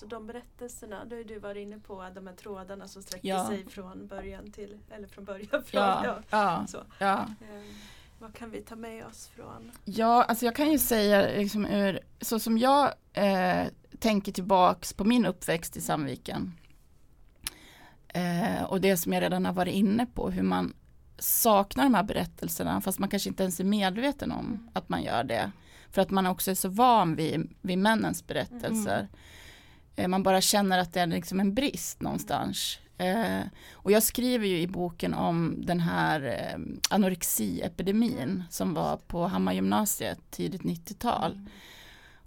Så 0.01 0.07
de 0.07 0.27
berättelserna, 0.27 1.05
då 1.05 1.17
har 1.17 1.25
du 1.25 1.39
varit 1.39 1.67
inne 1.67 1.79
på 1.79 2.07
de 2.15 2.27
här 2.27 2.35
trådarna 2.35 2.89
som 2.89 3.03
sträcker 3.03 3.29
Ja. 3.29 3.47
sig 3.49 3.65
från 3.69 4.07
början 4.07 4.51
till, 4.53 4.79
eller 4.91 5.09
från 5.09 5.25
början 5.25 5.49
från, 5.51 5.63
Ja, 5.81 6.05
ja. 6.05 6.19
ja, 6.31 6.67
Så. 6.67 6.79
ja. 6.99 7.19
Eh, 7.41 7.63
vad 8.19 8.35
kan 8.35 8.51
vi 8.51 8.61
ta 8.63 8.77
med 8.77 9.07
oss 9.07 9.27
från? 9.27 9.71
Ja, 9.85 10.23
alltså 10.23 10.45
jag 10.45 10.57
kan 10.57 10.73
ju 10.73 10.79
säga 10.79 11.23
liksom 11.39 11.67
ur, 11.67 12.01
så 12.21 12.39
som 12.39 12.59
jag 12.59 12.93
eh, 13.13 13.67
tänker 13.99 14.33
tillbaks 14.33 14.93
på 14.93 15.05
min 15.05 15.27
uppväxt 15.27 15.77
i 15.77 15.81
Sandviken. 15.81 16.53
Eh, 18.09 18.63
och 18.63 18.81
det 18.81 18.97
som 18.97 19.13
jag 19.13 19.23
redan 19.23 19.47
har 19.47 19.53
varit 19.53 19.75
inne 19.75 20.07
på, 20.07 20.31
hur 20.31 20.43
man 20.43 20.75
saknar 21.19 21.85
de 21.85 21.95
här 21.95 22.03
berättelserna, 22.03 22.81
fast 22.81 22.99
man 22.99 23.09
kanske 23.09 23.29
inte 23.29 23.43
ens 23.43 23.61
är 23.61 23.65
medveten 23.65 24.33
om 24.33 24.69
att 24.73 24.89
man 24.89 25.03
gör 25.03 25.25
det. 25.25 25.51
För 25.91 26.03
att 26.03 26.11
man 26.11 26.27
också 26.27 26.51
är 26.51 26.55
så 26.55 26.69
van 26.69 27.15
vid, 27.15 27.51
vid 27.63 27.79
männens 27.79 28.27
berättelser. 28.27 29.01
Eh, 29.01 29.19
man 30.07 30.23
bara 30.23 30.41
känner 30.41 30.79
att 30.79 30.93
det 30.93 31.01
är 31.01 31.07
liksom 31.07 31.41
en 31.41 31.55
brist 31.55 32.03
någonstans. 32.03 32.79
Eh, 32.99 33.41
och 33.73 33.93
jag 33.93 34.03
skriver 34.03 34.47
ju 34.47 34.61
i 34.61 34.67
boken 34.67 35.15
om 35.15 35.55
den 35.59 35.81
här 35.81 36.23
eh, 36.23 36.61
anorexiepidemin 36.91 38.45
som 38.51 38.75
var 38.75 38.97
på 38.97 39.27
Hammargymnasiet 39.27 40.19
tidigt 40.31 40.63
90-tal. 40.63 41.41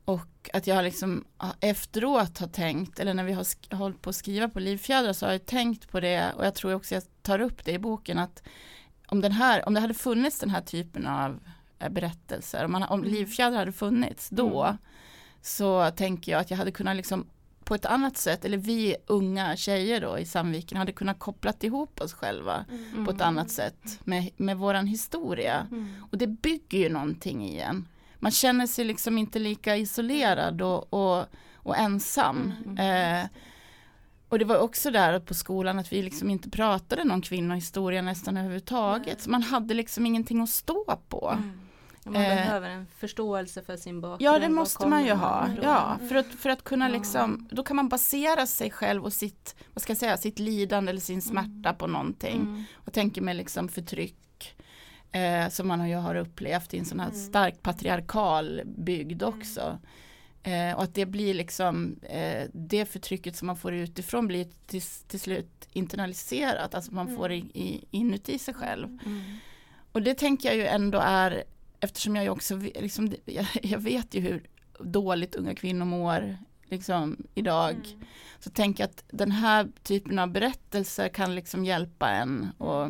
Och 0.06 0.50
att 0.54 0.68
jag 0.68 0.84
liksom 0.84 1.24
efteråt 1.60 2.38
har 2.38 2.48
tänkt, 2.48 3.00
eller 3.00 3.14
när 3.14 3.24
vi 3.24 3.34
har 3.34 3.76
hållit 3.76 4.02
på 4.02 4.10
att 4.10 4.16
skriva 4.16 4.50
på 4.50 4.60
Livfjädrar 4.60 5.14
så 5.14 5.26
har 5.26 5.32
jag 5.32 5.46
tänkt 5.46 5.92
på 5.92 6.00
det 6.00 6.34
och 6.38 6.46
jag 6.46 6.56
tror 6.56 6.74
också 6.74 6.94
jag 6.96 7.04
tar 7.22 7.40
upp 7.42 7.66
det 7.66 7.72
i 7.72 7.80
boken 7.80 8.20
att 8.20 8.44
om, 9.08 9.22
den 9.22 9.32
här, 9.32 9.68
om 9.68 9.74
det 9.74 9.80
hade 9.80 9.94
funnits 9.94 10.40
den 10.40 10.50
här 10.50 10.62
typen 10.62 11.08
av 11.08 11.40
eh, 11.80 11.90
berättelser, 11.90 12.66
om, 12.66 12.72
man, 12.72 12.84
om 12.84 13.00
Mm. 13.00 13.14
Livfjädrar 13.14 13.58
hade 13.58 13.72
funnits 13.72 14.30
då 14.30 14.64
Mm. 14.64 14.78
så 15.42 15.92
tänker 15.92 16.32
jag 16.32 16.42
att 16.42 16.52
jag 16.52 16.58
hade 16.58 16.72
kunnat 16.72 16.96
liksom 16.96 17.26
på 17.72 17.76
ett 17.76 17.86
annat 17.86 18.18
sätt, 18.18 18.46
eller 18.46 18.58
vi 18.58 18.96
unga 19.08 19.56
tjejer 19.56 20.02
då 20.02 20.20
i 20.20 20.26
Sandviken 20.26 20.78
hade 20.78 20.92
kunnat 20.92 21.20
kopplat 21.20 21.64
ihop 21.64 22.02
oss 22.02 22.14
själva 22.14 22.66
Mm. 22.92 23.06
på 23.06 23.12
ett 23.12 23.22
annat 23.22 23.50
sätt 23.52 24.00
med, 24.04 24.30
med 24.38 24.58
våran 24.58 24.88
historia. 24.88 25.68
Mm. 25.72 25.88
Och 26.12 26.18
det 26.18 26.28
bygger 26.28 26.80
ju 26.80 26.90
någonting 26.90 27.46
i 27.48 27.60
en. 27.60 27.88
Man 28.20 28.32
känner 28.32 28.68
sig 28.68 28.86
liksom 28.86 29.18
inte 29.18 29.40
lika 29.40 29.78
isolerad 29.78 30.62
och, 30.62 30.94
och, 30.94 31.26
och 31.56 31.78
ensam. 31.78 32.54
Mm. 32.66 33.24
Eh, 33.24 33.30
och 34.30 34.40
det 34.40 34.46
var 34.46 34.58
också 34.58 34.92
där 34.92 35.20
på 35.20 35.34
skolan 35.34 35.80
att 35.80 35.94
vi 35.94 36.02
liksom 36.02 36.30
inte 36.30 36.50
pratade 36.50 37.04
någon 37.04 37.22
kvinnohistoria 37.22 38.02
nästan 38.02 38.38
överhuvudtaget. 38.38 39.22
Så 39.22 39.30
man 39.30 39.44
hade 39.44 39.74
liksom 39.74 40.06
ingenting 40.06 40.42
att 40.42 40.50
stå 40.50 41.00
på. 41.10 41.30
Mm. 41.38 41.60
Man 42.06 42.16
Eh, 42.16 42.22
behöver 42.36 42.70
en 42.70 42.86
förståelse 42.98 43.62
för 43.62 43.78
sin 43.78 44.02
bakgrund. 44.02 44.22
Ja, 44.22 44.40
det 44.40 44.50
måste 44.50 44.88
man 44.88 45.06
ju 45.06 45.12
ha. 45.12 45.50
Ja, 45.64 45.98
för 46.10 46.16
att, 46.16 46.26
för 46.28 46.50
att 46.50 46.64
kunna 46.64 46.90
Ja. 46.90 46.94
liksom, 46.98 47.48
då 47.52 47.64
kan 47.64 47.76
man 47.76 47.90
basera 47.90 48.48
sig 48.48 48.72
själv 48.72 49.04
och 49.06 49.14
sitt, 49.14 49.56
vad 49.74 49.82
ska 49.82 49.92
jag 49.92 49.98
säga, 49.98 50.18
sitt 50.18 50.40
lidande 50.40 50.90
eller 50.90 51.02
sin 51.02 51.22
smärta 51.22 51.74
på 51.74 51.88
någonting. 51.88 52.42
Mm. 52.42 52.64
Och 52.74 52.94
tänker 52.94 53.22
mig 53.22 53.34
liksom 53.34 53.68
förtryck 53.70 54.56
eh, 55.12 55.50
som 55.50 55.68
man 55.68 55.90
ju 55.90 55.96
har 55.96 56.16
upplevt 56.16 56.74
i 56.74 56.78
en 56.80 56.86
sån 56.86 57.00
här 57.00 57.10
Mm. 57.10 57.20
starkt 57.20 57.62
patriarkal 57.62 58.62
bygd 58.66 59.24
också. 59.24 59.80
Eh, 60.44 60.76
och 60.78 60.84
att 60.84 60.94
det 60.96 61.06
blir 61.06 61.34
liksom, 61.34 61.96
eh, 62.04 62.48
det 62.54 62.86
förtrycket 62.86 63.36
som 63.36 63.46
man 63.48 63.58
får 63.58 63.74
utifrån 63.74 64.28
blir 64.28 64.48
till, 64.68 64.82
till 64.82 65.20
slut 65.20 65.68
internaliserat, 65.74 66.76
alltså 66.76 66.94
man 66.94 67.06
Mm. 67.08 67.18
får 67.18 67.30
det 67.30 67.36
i, 67.36 67.40
i, 67.54 67.86
inuti 67.92 68.40
sig 68.40 68.54
själv. 68.54 68.88
Mm. 69.06 69.22
Och 69.92 70.02
det 70.02 70.14
tänker 70.14 70.50
jag 70.50 70.56
ju 70.58 70.66
ändå 70.66 71.00
är, 71.00 71.44
eftersom 71.82 72.16
jag 72.16 72.32
också, 72.32 72.56
liksom, 72.56 73.14
jag, 73.26 73.46
jag 73.64 73.80
vet 73.80 74.14
ju 74.14 74.20
hur 74.20 74.44
dåligt 74.80 75.36
unga 75.36 75.56
kvinnor 75.56 75.86
mår 75.86 76.38
liksom 76.66 77.18
idag. 77.36 77.76
Mm. 77.76 78.02
Så 78.40 78.50
tänker 78.50 78.84
jag 78.84 78.90
att 78.90 79.04
den 79.12 79.32
här 79.32 79.68
typen 79.84 80.20
av 80.20 80.32
berättelser 80.32 81.10
kan 81.10 81.36
liksom 81.36 81.66
hjälpa 81.66 82.10
en 82.10 82.48
och, 82.58 82.90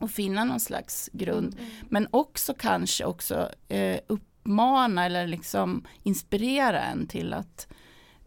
och 0.00 0.10
finna 0.10 0.44
någon 0.44 0.60
slags 0.60 1.10
grund. 1.12 1.56
Mm. 1.58 1.70
Men 1.88 2.08
också 2.10 2.54
kanske 2.54 3.04
också 3.04 3.50
eh, 3.68 3.98
uppmana 4.06 5.06
eller 5.06 5.26
liksom 5.26 5.86
inspirera 6.02 6.82
en 6.82 7.06
till 7.06 7.32
att 7.32 7.68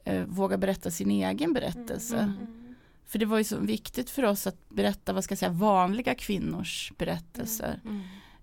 eh, 0.05 0.23
våga 0.23 0.57
berätta 0.57 0.91
sin 0.91 1.11
egen 1.11 1.53
berättelse. 1.53 2.17
Mm. 2.17 2.37
Mm. 2.37 2.75
För 3.05 3.19
det 3.19 3.25
var 3.25 3.37
ju 3.37 3.43
så 3.43 3.59
viktigt 3.59 4.09
för 4.09 4.23
oss 4.23 4.47
att 4.47 4.69
berätta, 4.69 5.13
vad 5.13 5.23
ska 5.23 5.31
jag 5.31 5.39
säga, 5.39 5.51
vanliga 5.51 6.15
kvinnors 6.15 6.93
berättelser. 6.97 7.81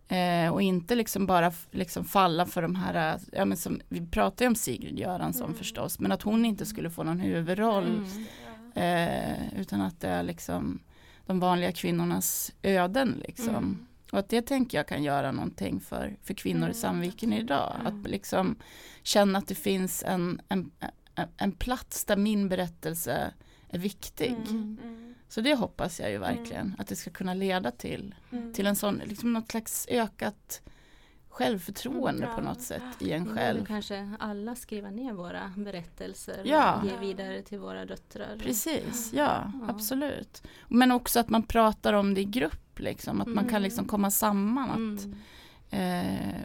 Mm. 0.09 0.47
Eh, 0.47 0.53
och 0.53 0.63
inte 0.63 0.95
liksom 0.95 1.27
bara 1.27 1.53
liksom 1.71 2.05
falla 2.05 2.47
för 2.47 2.63
de 2.63 2.75
här, 2.75 3.15
eh, 3.15 3.21
ja, 3.33 3.45
men 3.45 3.57
som, 3.57 3.81
vi 3.89 4.07
pratar 4.07 4.45
ju 4.45 4.49
om 4.49 4.55
Sigrid 4.55 4.99
Göransson 4.99 5.45
Mm. 5.47 5.59
förstås, 5.59 5.99
men 5.99 6.13
att 6.13 6.23
hon 6.23 6.45
inte 6.45 6.67
skulle 6.67 6.91
få 6.91 7.03
någon 7.03 7.21
huvudroll. 7.21 7.85
Mm. 7.87 8.27
Eh, 8.75 9.61
utan 9.61 9.81
att 9.81 10.01
det 10.01 10.09
är 10.09 10.23
liksom 10.23 10.83
de 11.27 11.41
vanliga 11.41 11.73
kvinnornas 11.73 12.53
öden 12.63 13.23
liksom. 13.25 13.49
Mm. 13.49 13.87
Och 14.13 14.19
att 14.19 14.29
det 14.29 14.43
tänker 14.43 14.79
jag 14.79 14.89
kan 14.89 15.03
göra 15.03 15.33
någonting 15.33 15.81
för, 15.81 16.17
för 16.23 16.35
kvinnor 16.35 16.63
i 16.63 16.65
Mm. 16.65 16.75
Sandviken 16.75 17.33
idag. 17.33 17.77
Mm. 17.81 17.87
Att 17.87 18.11
liksom 18.11 18.57
känna 19.03 19.39
att 19.39 19.49
det 19.49 19.55
finns 19.55 20.03
en, 20.07 20.41
en, 20.49 20.71
en, 21.15 21.29
en 21.37 21.53
plats 21.53 22.05
där 22.05 22.17
min 22.17 22.49
berättelse 22.49 23.33
är 23.69 23.79
viktig. 23.79 24.35
Mm. 24.49 24.79
Mm. 24.83 25.15
Så 25.29 25.41
det 25.41 25.55
hoppas 25.55 26.01
jag 26.01 26.11
ju 26.11 26.19
verkligen 26.19 26.75
att 26.79 26.87
det 26.87 26.97
ska 26.97 27.11
kunna 27.11 27.35
leda 27.35 27.71
till. 27.71 28.15
Mm. 28.33 28.53
Till 28.53 28.67
en 28.67 28.77
sån, 28.77 29.01
liksom 29.05 29.33
något 29.33 29.51
slags 29.51 29.87
ökat 29.91 30.61
självförtroende 31.29 32.25
Mm, 32.25 32.37
på 32.37 32.43
ja. 32.43 32.45
något 32.49 32.61
sätt 32.63 32.83
i 32.99 33.13
en 33.13 33.25
Vi 33.25 33.35
själv. 33.35 33.65
kanske 33.67 34.11
alla 34.19 34.55
skriva 34.55 34.91
ner 34.91 35.13
våra 35.13 35.53
berättelser 35.57 36.43
Ja. 36.45 36.75
och 36.81 36.87
ge 36.87 36.97
vidare 36.97 37.43
till 37.43 37.59
våra 37.59 37.85
döttrar. 37.85 38.37
Precis, 38.43 39.13
ja, 39.13 39.53
Ja. 39.61 39.67
absolut. 39.69 40.43
Men 40.69 40.93
också 40.93 41.21
att 41.21 41.29
man 41.29 41.43
pratar 41.43 41.93
om 41.93 42.15
det 42.15 42.21
i 42.21 42.25
grupp, 42.25 42.79
liksom, 42.79 43.21
att 43.21 43.27
man 43.29 43.45
kan 43.45 43.49
Mm. 43.55 43.63
liksom 43.63 43.85
komma 43.85 44.11
samman. 44.11 44.71
Att, 44.71 45.05
Mm. 45.05 46.05
eh, 46.05 46.41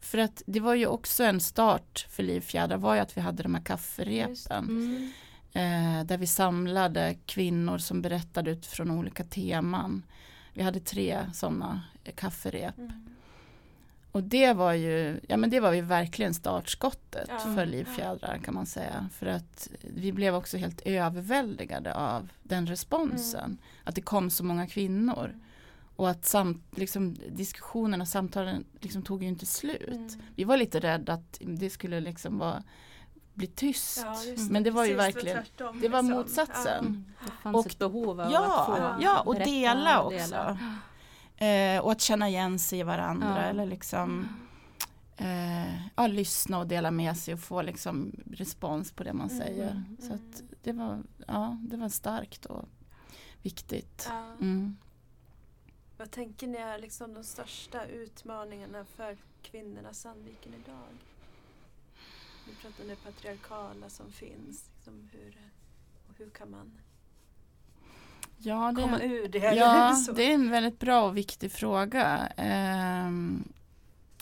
för 0.00 0.18
att 0.18 0.42
det 0.46 0.60
var 0.60 0.74
ju 0.74 0.86
också 0.86 1.24
en 1.24 1.40
start 1.40 2.06
för 2.10 2.22
Livfjädrar 2.22 2.76
var 2.76 2.94
ju 2.94 3.00
att 3.00 3.16
vi 3.16 3.20
hade 3.20 3.42
de 3.42 3.54
här 3.54 3.60
Just 3.60 3.68
kafferepen. 3.68 4.64
Mm. 4.68 5.12
Eh, 5.54 6.04
där 6.04 6.18
vi 6.18 6.26
samlade 6.26 7.16
kvinnor 7.26 7.78
som 7.78 8.02
berättade 8.02 8.50
utifrån 8.50 8.90
olika 8.90 9.24
teman. 9.24 10.02
Vi 10.54 10.62
hade 10.62 10.80
tre 10.80 11.18
sådana 11.34 11.82
eh, 12.04 12.14
kafferep. 12.14 12.78
Mm. 12.78 12.92
och 14.12 14.22
det 14.22 14.52
var 14.52 14.72
ju, 14.72 15.20
ja 15.28 15.36
men 15.36 15.50
det 15.50 15.60
var 15.60 15.72
ju 15.72 15.80
verkligen 15.80 16.34
startskottet 16.34 17.28
Ja. 17.28 17.54
för 17.54 17.66
Livfjädrar 17.66 18.38
kan 18.44 18.54
man 18.54 18.66
säga. 18.66 19.08
För 19.12 19.26
att 19.26 19.68
vi 19.80 20.12
blev 20.12 20.34
också 20.34 20.56
helt 20.56 20.80
överväldigade 20.80 21.94
av 21.94 22.28
den 22.42 22.66
responsen. 22.66 23.44
Mm. 23.44 23.58
Att 23.84 23.94
det 23.94 24.02
kom 24.02 24.30
så 24.30 24.44
många 24.44 24.66
kvinnor. 24.66 25.34
Och 25.96 26.10
att 26.10 26.24
samt, 26.24 26.78
liksom, 26.78 27.16
diskussionerna, 27.30 28.06
samtalen 28.06 28.64
liksom 28.80 29.02
tog 29.02 29.22
ju 29.22 29.28
inte 29.28 29.46
slut. 29.46 29.88
Mm. 29.88 30.08
Vi 30.36 30.44
var 30.44 30.56
lite 30.56 30.80
rädda 30.80 31.12
att 31.12 31.38
det 31.40 31.70
skulle 31.70 32.00
liksom 32.00 32.38
vara, 32.38 32.62
bli 33.34 33.46
tyst. 33.46 34.00
Ja, 34.04 34.24
just 34.24 34.50
Men 34.50 34.62
det 34.62 34.70
var 34.70 34.84
ju 34.84 34.96
Precis, 34.96 35.14
verkligen, 35.16 35.36
tvärtom, 35.44 35.80
det 35.80 35.88
var 35.88 36.02
liksom. 36.02 36.18
motsatsen. 36.18 36.84
Mm. 36.86 37.04
Det 37.24 37.30
fanns 37.42 37.56
Och- 37.56 37.66
ett 37.66 37.78
behov 37.78 38.20
av 38.20 38.30
Ja, 38.32 38.60
att 38.60 38.66
få 38.96 39.02
ja 39.04 39.20
och 39.20 39.34
berätta 39.34 39.50
dela 39.50 40.00
och 40.02 40.12
också. 40.14 40.28
dela. 40.30 40.58
Eh, 41.76 41.80
och 41.84 41.92
att 41.92 42.00
känna 42.00 42.28
igen 42.28 42.58
sig 42.58 42.78
i 42.78 42.82
varandra 42.82 43.36
Ja. 43.36 43.42
eller 43.42 43.66
liksom 43.66 44.28
eh, 45.16 45.86
ja, 45.96 46.06
lyssna 46.06 46.58
och 46.58 46.66
dela 46.66 46.90
med 46.90 47.16
sig 47.16 47.34
och 47.34 47.40
få 47.40 47.62
liksom 47.62 48.12
respons 48.32 48.92
på 48.92 49.04
det 49.04 49.12
man 49.12 49.30
Mm, 49.30 49.42
säger. 49.42 49.70
mm. 49.70 49.96
Så 50.00 50.12
att 50.14 50.42
det 50.62 50.72
var, 50.72 51.02
ja, 51.26 51.58
det 51.62 51.76
var 51.76 51.88
starkt 51.88 52.46
och 52.46 52.64
viktigt. 53.42 54.06
Ja. 54.10 54.24
Mm. 54.40 54.76
Vad 55.98 56.10
tänker 56.10 56.46
ni 56.46 56.58
är 56.58 56.78
liksom 56.78 57.14
de 57.14 57.24
största 57.24 57.84
utmaningarna 57.86 58.84
för 58.96 59.16
kvinnorna 59.42 59.90
i 59.90 59.94
Sandviken 59.94 60.52
idag? 60.64 60.88
Om 62.64 62.88
det 62.88 62.96
patriarkala 63.04 63.88
som 63.88 64.12
finns. 64.12 64.70
Liksom 64.76 65.08
hur, 65.12 65.36
och 66.08 66.14
hur 66.18 66.30
kan 66.30 66.50
man 66.50 66.72
Ja, 68.38 68.74
komma 68.76 68.98
det, 68.98 69.04
ur 69.04 69.28
det? 69.28 69.38
ja 69.38 69.96
det 70.16 70.22
är 70.30 70.34
en 70.34 70.50
väldigt 70.50 70.78
bra 70.78 71.02
och 71.08 71.16
viktig 71.16 71.52
fråga. 71.52 72.26
Ehm, 72.36 73.44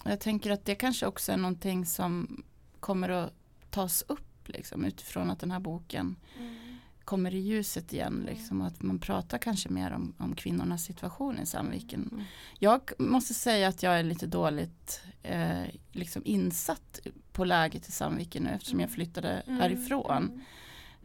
jag 0.04 0.20
tänker 0.20 0.50
att 0.50 0.64
det 0.64 0.74
kanske 0.74 1.06
också 1.06 1.32
är 1.32 1.36
någonting 1.36 1.86
som 1.86 2.42
kommer 2.80 3.08
att 3.08 3.32
tas 3.70 4.02
upp 4.08 4.48
liksom, 4.48 4.84
utifrån 4.84 5.30
att 5.30 5.40
den 5.40 5.50
här 5.50 5.60
boken 5.60 6.16
Mm. 6.38 6.56
kommer 7.04 7.34
i 7.34 7.38
ljuset 7.38 7.92
igen. 7.92 8.22
Liksom, 8.26 8.60
och 8.60 8.66
att 8.66 8.82
man 8.82 8.98
pratar 8.98 9.38
kanske 9.38 9.68
mer 9.68 9.92
om, 9.92 10.14
om 10.18 10.34
kvinnornas 10.34 10.84
situation 10.84 11.38
i 11.38 11.46
Sandviken. 11.46 12.08
Mm. 12.12 12.24
Jag 12.58 12.90
måste 12.98 13.34
säga 13.34 13.68
att 13.68 13.82
jag 13.82 13.98
är 13.98 14.02
lite 14.02 14.26
dåligt 14.26 15.02
eh, 15.22 15.62
liksom 15.92 16.22
insatt 16.24 17.00
på 17.40 17.44
läget 17.44 17.88
i 17.88 17.92
Sandviken 17.92 18.42
nu 18.42 18.50
eftersom 18.50 18.80
jag 18.80 18.90
flyttade 18.90 19.30
Mm, 19.46 19.60
härifrån 19.60 20.42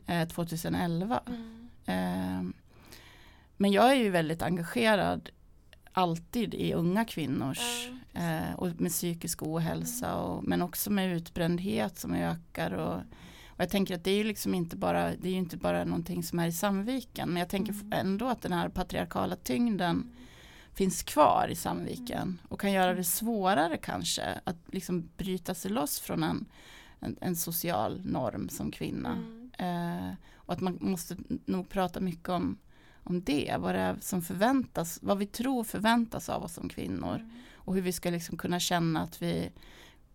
eh, 0.08 0.28
2011. 0.28 1.19
Mm. 1.28 1.69
Eh, 1.86 2.52
men 3.58 3.71
jag 3.71 3.91
är 3.91 3.95
ju 3.95 4.10
väldigt 4.10 4.41
engagerad 4.41 5.30
alltid 5.91 6.54
i 6.54 6.74
unga 6.74 7.06
kvinnors 7.06 7.89
Ja, 8.13 8.21
eh, 8.21 8.54
och 8.56 8.82
med 8.82 8.91
psykisk 8.91 9.43
ohälsa 9.43 10.15
och, 10.15 10.43
men 10.43 10.62
också 10.62 10.91
med 10.91 11.15
utbrändhet 11.17 11.98
som 11.98 12.13
ökar 12.13 12.71
och, 12.71 12.95
och 13.48 13.60
jag 13.62 13.69
tänker 13.69 13.95
att 13.95 14.04
det 14.04 14.12
är 14.12 14.17
ju 14.17 14.24
liksom 14.24 14.54
inte 14.56 14.78
bara 14.78 15.12
det 15.15 15.28
är 15.28 15.32
ju 15.32 15.38
inte 15.38 15.58
bara 15.58 15.84
någonting 15.84 16.24
som 16.24 16.39
är 16.39 16.48
i 16.48 16.52
Sandviken 16.52 17.30
men 17.30 17.38
jag 17.39 17.50
tänker 17.50 17.74
Mm. 17.74 17.93
ändå 17.93 18.28
att 18.28 18.41
den 18.41 18.54
här 18.54 18.69
patriarkala 18.69 19.36
tyngden 19.36 20.15
finns 20.76 21.04
kvar 21.04 21.48
i 21.52 21.56
Sandviken 21.56 22.42
och 22.50 22.60
kan 22.62 22.72
göra 22.72 22.94
det 22.94 23.04
svårare 23.04 23.78
kanske 23.78 24.42
att 24.44 24.58
liksom 24.72 25.10
bryta 25.18 25.54
sig 25.54 25.72
loss 25.72 26.00
från 26.00 26.24
en, 26.24 26.46
en, 27.00 27.18
en 27.22 27.36
social 27.36 28.02
norm 28.06 28.50
som 28.50 28.72
kvinna. 28.72 29.12
Mm. 29.12 29.52
Eh, 29.58 30.14
och 30.36 30.54
att 30.54 30.62
man 30.62 30.78
måste 30.82 31.18
nog 31.46 31.70
prata 31.70 32.00
mycket 32.00 32.30
om, 32.30 32.58
om 33.04 33.24
det, 33.24 33.56
vad 33.60 33.76
det 33.76 33.82
är 33.82 33.98
som 34.02 34.22
förväntas, 34.22 35.00
vad 35.02 35.18
vi 35.18 35.26
tror 35.26 35.64
förväntas 35.64 36.30
av 36.30 36.44
oss 36.44 36.54
som 36.54 36.70
kvinnor. 36.70 37.16
Mm. 37.16 37.32
Och 37.54 37.76
hur 37.76 37.82
vi 37.82 37.92
ska 37.92 38.10
liksom 38.10 38.38
kunna 38.38 38.60
känna 38.60 39.02
att 39.02 39.22
vi, 39.22 39.52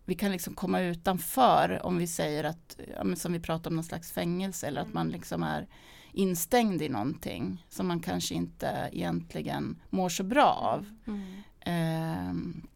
vi 0.05 0.15
kan 0.15 0.31
liksom 0.31 0.53
komma 0.53 0.81
utanför 0.81 1.79
om 1.83 1.97
vi 1.97 2.07
säger 2.07 2.43
att, 2.43 2.79
ja, 2.97 3.15
som 3.15 3.33
vi 3.33 3.39
pratar 3.39 3.69
om 3.69 3.75
någon 3.75 3.83
slags 3.83 4.11
fängelse 4.11 4.67
eller 4.67 4.81
att 4.81 4.87
Mm. 4.87 4.95
man 4.95 5.09
liksom 5.09 5.43
är 5.43 5.67
instängd 6.13 6.81
i 6.81 6.89
någonting 6.89 7.65
som 7.69 7.87
man 7.87 7.99
kanske 7.99 8.33
inte 8.35 8.89
egentligen 8.91 9.79
mår 9.89 10.09
så 10.09 10.23
bra 10.23 10.45
av. 10.53 10.85
Mm. 11.07 11.21
Ehm, 11.59 12.67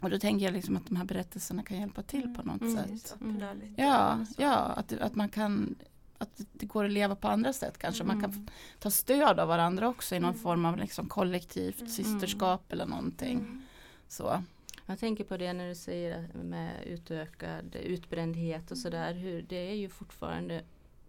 och 0.00 0.10
då 0.10 0.18
tänker 0.18 0.44
jag 0.44 0.54
liksom 0.54 0.76
att 0.76 0.86
de 0.86 0.96
här 0.96 1.04
berättelserna 1.04 1.62
kan 1.62 1.80
hjälpa 1.80 2.02
till 2.02 2.34
på 2.34 2.42
något 2.42 2.60
Mm. 2.60 2.76
sätt. 2.76 3.16
Lite 3.20 3.82
Ja, 3.82 4.18
ja 4.38 4.54
att, 4.56 4.92
att 4.92 5.14
man 5.14 5.28
kan 5.28 5.74
att 6.18 6.40
det 6.52 6.66
går 6.66 6.84
att 6.84 6.90
leva 6.90 7.16
på 7.16 7.28
andra 7.28 7.52
sätt 7.52 7.78
kanske. 7.78 8.04
Man 8.04 8.20
kan 8.20 8.30
Mm. 8.32 8.46
ta 8.78 8.90
stöd 8.90 9.40
av 9.40 9.48
varandra 9.48 9.88
också 9.88 10.14
i 10.14 10.20
någon 10.20 10.30
Mm. 10.30 10.42
form 10.42 10.64
av 10.64 10.76
liksom 10.76 11.08
kollektivt 11.08 11.78
Mm. 11.80 11.90
systerskap 11.92 12.72
eller 12.72 12.86
någonting. 12.86 13.38
Mm. 13.38 13.62
Så. 14.08 14.42
Jag 14.86 14.98
tänker 14.98 15.24
på 15.24 15.36
det 15.36 15.52
när 15.52 15.68
du 15.68 15.74
säger 15.74 16.28
med 16.34 16.70
utökad 16.86 17.76
utbrändhet 17.76 18.70
och 18.70 18.78
sådär. 18.78 19.14
Hur 19.14 19.42
det 19.42 19.70
är 19.70 19.74
ju 19.74 19.88
fortfarande 19.88 20.62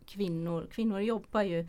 kvinnor. 0.08 0.68
Kvinnor 0.72 1.00
jobbar 1.02 1.42
ju 1.42 1.68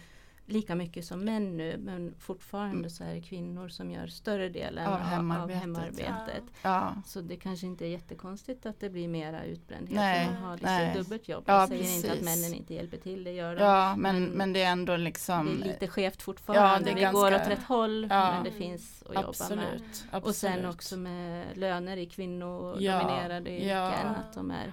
lika 0.50 0.74
mycket 0.74 1.04
som 1.04 1.20
män 1.24 1.56
nu 1.56 1.76
men 1.78 2.14
fortfarande 2.18 2.90
så 2.90 3.04
är 3.04 3.14
det 3.14 3.20
kvinnor 3.20 3.68
som 3.68 3.90
gör 3.90 4.06
större 4.06 4.48
delen 4.48 4.86
Av 4.86 4.92
av, 4.94 5.00
hemarbetet. 5.00 5.54
av 5.54 5.60
hemarbetet. 5.60 6.42
Ja, 6.62 6.94
Så 7.06 7.20
det 7.20 7.36
kanske 7.36 7.66
inte 7.66 7.86
är 7.86 7.88
jättekonstigt 7.88 8.66
att 8.66 8.80
det 8.80 8.90
blir 8.90 9.08
mera 9.08 9.44
utbrändhet. 9.44 9.96
Nej, 9.96 10.26
man 10.32 10.42
har 10.42 10.58
nej. 10.62 10.94
dubbelt 10.94 11.28
jobb. 11.28 11.44
Ja, 11.46 11.60
Jag 11.60 11.68
säger 11.68 11.96
inte 11.96 12.12
att 12.12 12.18
precis. 12.18 12.42
männen 12.42 12.58
inte 12.58 12.74
hjälper 12.74 12.96
till, 12.96 13.24
det 13.24 13.32
gör 13.32 13.56
de. 13.56 13.62
ja 13.64 13.96
men, 13.96 14.22
Men 14.24 14.30
men 14.30 14.52
det 14.52 14.62
är 14.62 14.72
ändå 14.72 14.92
Det 14.92 14.98
liksom 14.98 15.62
är 15.62 15.66
lite 15.66 15.88
skevt 15.88 16.22
fortfarande. 16.22 16.68
Ja, 16.72 16.78
det 16.90 16.94
vi 16.94 17.00
ganska- 17.00 17.20
går 17.20 17.34
åt 17.34 17.48
rätt 17.48 17.62
håll 17.62 18.06
Ja. 18.10 18.32
men 18.32 18.44
det 18.44 18.50
finns 18.52 19.02
att 19.02 19.06
jobba 19.08 19.20
med. 19.20 19.28
absolut, 19.28 20.04
absolut. 20.10 20.24
Och 20.26 20.34
sen 20.34 20.66
också 20.66 20.96
med 20.96 21.46
löner 21.58 21.96
i 21.96 22.06
kvinnodominerade 22.06 23.50
yrken. 23.50 23.68
ja. 23.68 23.90
Att 23.92 24.34
de 24.34 24.50
är 24.50 24.72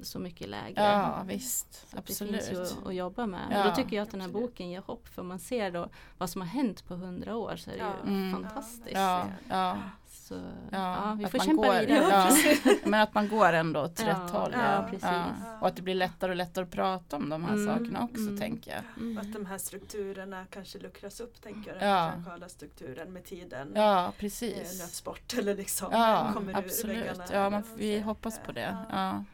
så 0.00 0.18
mycket 0.18 0.48
lägre. 0.48 0.82
Ja 0.82 1.22
visst, 1.26 1.74
Så 1.74 1.98
att 1.98 2.06
det 2.06 2.12
absolut. 2.12 2.44
finns 2.44 2.52
ju 2.84 2.88
att, 2.88 2.94
jobba 2.94 3.26
med. 3.26 3.40
Ja. 3.50 3.58
Och 3.64 3.70
då 3.70 3.74
tycker 3.76 3.96
jag 3.96 4.02
att 4.02 4.10
den 4.10 4.20
här 4.20 4.28
Absolut. 4.28 4.50
boken 4.50 4.70
ger 4.70 4.80
hopp. 4.80 5.08
För 5.08 5.22
man 5.22 5.38
ser 5.38 5.70
då 5.70 5.88
vad 6.18 6.30
som 6.30 6.40
har 6.40 6.48
hänt 6.48 6.86
på 6.88 6.94
hundra 6.94 7.36
år 7.36 7.56
så 7.56 7.70
är 7.70 7.74
det 7.74 7.80
Ja. 7.80 7.92
ju 8.04 8.10
Mm. 8.10 8.32
fantastiskt. 8.42 8.90
Ja, 8.92 9.26
ja, 9.48 9.78
Så, 10.08 10.34
ja, 10.34 10.40
ja, 10.70 11.14
vi 11.18 11.24
att 11.24 11.30
får 11.30 11.38
man 11.38 11.46
kämpa 11.46 11.62
går, 11.66 11.80
vidare. 11.80 12.26
Ja, 12.64 12.74
men 12.84 13.00
att 13.00 13.14
man 13.14 13.28
går 13.28 13.52
ändå 13.52 13.80
åt 13.80 14.00
Ja, 14.00 14.06
rätt 14.08 14.30
håll. 14.30 14.50
ja, 14.52 14.86
precis. 14.90 15.46
Och 15.60 15.66
att 15.68 15.76
det 15.76 15.82
blir 15.82 15.94
lättare 15.94 16.30
och 16.30 16.36
lättare 16.36 16.64
att 16.64 16.70
prata 16.70 17.16
om 17.16 17.28
de 17.28 17.44
här 17.44 17.52
Mm, 17.54 17.66
sakerna 17.78 18.02
också 18.04 18.20
mm. 18.20 18.38
tänker 18.38 18.70
jag. 18.70 18.82
Mm. 18.96 19.16
Och 19.16 19.22
att 19.24 19.32
de 19.32 19.46
här 19.46 19.58
strukturerna 19.58 20.46
kanske 20.50 20.78
luckras 20.78 21.20
upp, 21.20 21.42
tänker 21.42 21.70
jag. 21.72 21.80
Den 21.80 21.88
Ja. 21.88 22.12
patriarkala 22.16 22.48
strukturen 22.48 23.12
med 23.12 23.24
tiden. 23.24 23.72
Ja, 23.74 24.04
Eh, 24.04 24.10
precis. 24.18 24.80
nöts 24.80 25.04
bort 25.04 25.34
eller 25.38 25.54
liksom 25.56 25.88
Ja, 25.92 26.30
kommer 26.34 26.52
ur 26.52 26.56
absolut. 26.58 26.96
väggarna, 26.96 27.24
Ja, 27.32 27.50
man, 27.50 27.62
vi 27.76 28.00
hoppas 28.00 28.40
på 28.46 28.52
det. 28.52 28.76
Ja. 28.90 29.24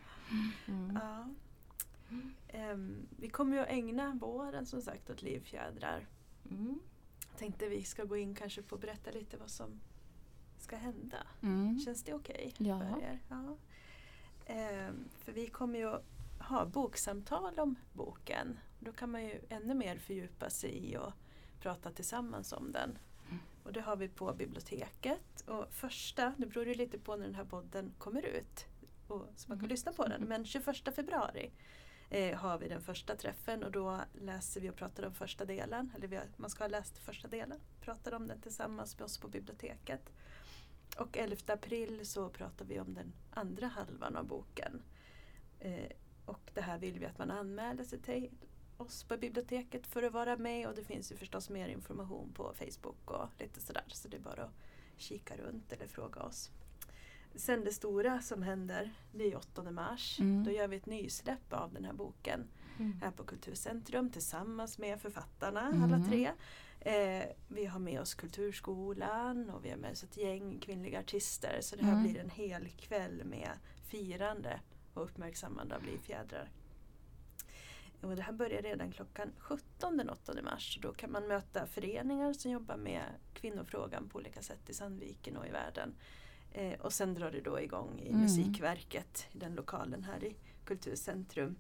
Mm. 0.69 0.99
Ja. 1.03 1.29
Ehm, 2.49 3.07
vi 3.17 3.29
kommer 3.29 3.57
ju 3.57 3.63
att 3.63 3.69
ägna 3.69 4.19
våren 4.21 4.67
som 4.67 4.83
sagt 4.83 5.11
åt 5.11 5.23
livfjädrar. 5.23 6.07
Mm. 6.51 6.81
Tänkte 7.39 7.69
vi 7.69 7.83
ska 7.83 8.05
gå 8.05 8.17
in 8.17 8.35
kanske 8.35 8.63
på 8.63 8.75
att 8.75 8.81
berätta 8.81 9.11
lite 9.11 9.37
vad 9.37 9.51
som 9.51 9.81
ska 10.59 10.77
hända. 10.77 11.27
Mm. 11.43 11.79
Känns 11.79 12.03
det 12.03 12.15
okej 12.15 12.55
Ja. 12.59 12.79
för 12.79 13.03
er? 13.03 13.19
Ja. 13.29 13.57
Ehm, 14.47 15.09
för 15.19 15.33
vi 15.33 15.47
kommer 15.47 15.79
ju 15.79 15.89
att 15.89 16.05
ha 16.39 16.67
boksamtal 16.67 17.59
om 17.59 17.75
boken. 17.93 18.59
Då 18.81 18.93
kan 18.93 19.11
man 19.11 19.25
ju 19.25 19.41
ännu 19.49 19.75
mer 19.75 19.99
fördjupa 19.99 20.51
sig 20.51 20.71
i 20.71 20.97
och 20.97 21.13
prata 21.61 21.91
tillsammans 21.91 22.53
om 22.53 22.73
den. 22.73 22.99
Mm. 23.29 23.39
Och 23.65 23.73
det 23.73 23.81
har 23.81 23.97
vi 23.97 24.09
på 24.09 24.33
biblioteket. 24.33 25.41
Och 25.49 25.67
första, 25.75 26.35
nu 26.37 26.47
beror 26.47 26.65
det 26.65 26.75
lite 26.75 26.99
på 26.99 27.17
när 27.17 27.27
den 27.27 27.35
här 27.35 27.45
podden 27.45 27.93
kommer 27.99 28.23
ut. 28.23 28.67
Och, 29.13 29.29
så 29.37 29.49
man 29.49 29.59
kan 29.59 29.65
Mm. 29.65 29.69
lyssna 29.71 29.93
på 29.93 30.09
den. 30.09 30.23
Men 30.23 30.45
21 30.45 30.95
februari 30.95 31.51
eh, 32.11 32.37
har 32.39 32.59
vi 32.59 32.69
den 32.69 32.83
första 32.83 33.17
träffen 33.17 33.65
och 33.65 33.73
då 33.73 34.01
läser 34.13 34.61
vi 34.61 34.71
och 34.71 34.77
pratar 34.77 35.07
om 35.07 35.15
första 35.15 35.45
delen. 35.45 35.93
Eller 35.97 36.09
har, 36.09 36.27
man 36.37 36.51
ska 36.51 36.65
ha 36.65 36.69
läst 36.69 36.99
första 36.99 37.29
delen. 37.29 37.59
Pratar 37.81 38.15
om 38.15 38.27
den 38.27 38.41
tillsammans 38.41 38.99
med 38.99 39.05
oss 39.05 39.19
på 39.19 39.29
biblioteket. 39.29 40.13
Och 40.99 41.17
11 41.17 41.37
april 41.47 42.07
så 42.07 42.29
pratar 42.29 42.65
vi 42.65 42.81
om 42.81 42.95
den 42.95 43.13
andra 43.31 43.67
halvan 43.67 44.17
av 44.17 44.27
boken. 44.27 44.83
Eh, 45.61 45.91
och 46.25 46.51
det 46.55 46.61
här 46.61 46.79
vill 46.79 46.99
vi 46.99 47.07
att 47.07 47.19
man 47.19 47.31
anmäler 47.31 47.85
sig 47.85 47.99
till 48.01 48.31
oss 48.77 49.05
på 49.05 49.17
biblioteket 49.17 49.87
för 49.87 50.03
att 50.03 50.13
vara 50.13 50.37
med 50.37 50.69
och 50.69 50.75
det 50.75 50.85
finns 50.85 51.13
ju 51.13 51.17
förstås 51.17 51.51
mer 51.51 51.69
information 51.69 52.33
på 52.35 52.55
Facebook 52.55 53.11
och 53.11 53.29
lite 53.39 53.61
sådär 53.61 53.85
så 53.89 54.09
det 54.09 54.17
är 54.17 54.21
bara 54.21 54.43
att 54.45 54.55
kika 54.97 55.37
runt 55.37 55.73
eller 55.73 55.87
fråga 55.87 56.23
oss. 56.23 56.51
Sen 57.35 57.65
det 57.65 57.73
stora 57.73 58.21
som 58.23 58.43
händer, 58.43 58.91
det 59.13 59.33
är 59.33 59.37
8 59.37 59.71
mars. 59.71 60.21
Mm. 60.21 60.45
Då 60.45 60.51
gör 60.51 60.69
vi 60.69 60.77
ett 60.77 60.87
nysläpp 60.87 61.53
av 61.53 61.73
den 61.73 61.85
här 61.85 61.93
boken 61.93 62.45
Mm. 62.79 63.01
här 63.03 63.11
på 63.11 63.25
Kulturcentrum 63.25 64.11
tillsammans 64.11 64.79
med 64.79 65.01
författarna 65.01 65.67
Mm. 65.67 65.83
alla 65.83 66.05
tre. 66.09 66.31
Eh, 66.81 67.25
vi 67.49 67.67
har 67.67 67.79
med 67.79 68.01
oss 68.01 68.15
Kulturskolan 68.15 69.51
och 69.51 69.65
vi 69.65 69.71
har 69.71 69.77
med 69.77 69.93
oss 69.93 70.03
ett 70.05 70.17
gäng 70.17 70.59
kvinnliga 70.61 71.01
artister 71.01 71.59
så 71.61 71.77
det 71.77 71.85
här 71.85 71.93
Mm. 71.93 72.03
blir 72.03 72.21
en 72.21 72.31
hel 72.31 72.69
kväll 72.69 73.23
med 73.25 73.51
firande 73.87 74.61
och 74.95 75.03
uppmärksammande 75.03 75.77
av 75.77 75.83
livfjädrar. 75.85 76.51
Och 78.01 78.17
det 78.17 78.23
här 78.23 78.33
börjar 78.33 78.63
redan 78.63 78.93
klockan 78.93 79.33
17 79.39 79.97
den 79.97 80.11
8 80.11 80.43
mars. 80.43 80.79
Då 80.83 80.93
kan 80.93 81.13
man 81.13 81.27
möta 81.29 81.67
föreningar 81.67 82.33
som 82.33 82.51
jobbar 82.51 82.77
med 82.77 83.03
kvinnofrågan 83.35 84.09
på 84.09 84.19
olika 84.19 84.43
sätt 84.43 84.71
i 84.71 84.75
Sandviken 84.75 85.37
och 85.37 85.47
i 85.47 85.51
världen. 85.51 85.95
Eh, 86.55 86.81
och 86.81 86.93
sen 86.93 87.15
drar 87.15 87.31
det 87.31 87.41
då 87.41 87.61
igång 87.61 88.01
i 88.01 88.09
Mm. 88.09 88.21
musikverket 88.23 89.27
i 89.33 89.39
den 89.39 89.55
lokalen 89.55 90.05
här 90.05 90.25
i 90.25 90.37
Kulturcentrum. 90.65 91.57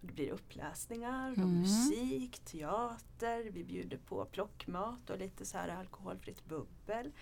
Och 0.00 0.06
det 0.06 0.12
blir 0.12 0.30
uppläsningar 0.30 1.30
och 1.30 1.36
Mm. 1.38 1.60
musik, 1.60 2.38
teater, 2.38 3.50
vi 3.50 3.64
bjuder 3.64 3.96
på 3.96 4.24
plockmat 4.24 5.10
och 5.10 5.18
lite 5.18 5.46
så 5.46 5.58
här 5.58 5.68
alkoholfritt 5.68 6.44
bubbel. 6.44 7.12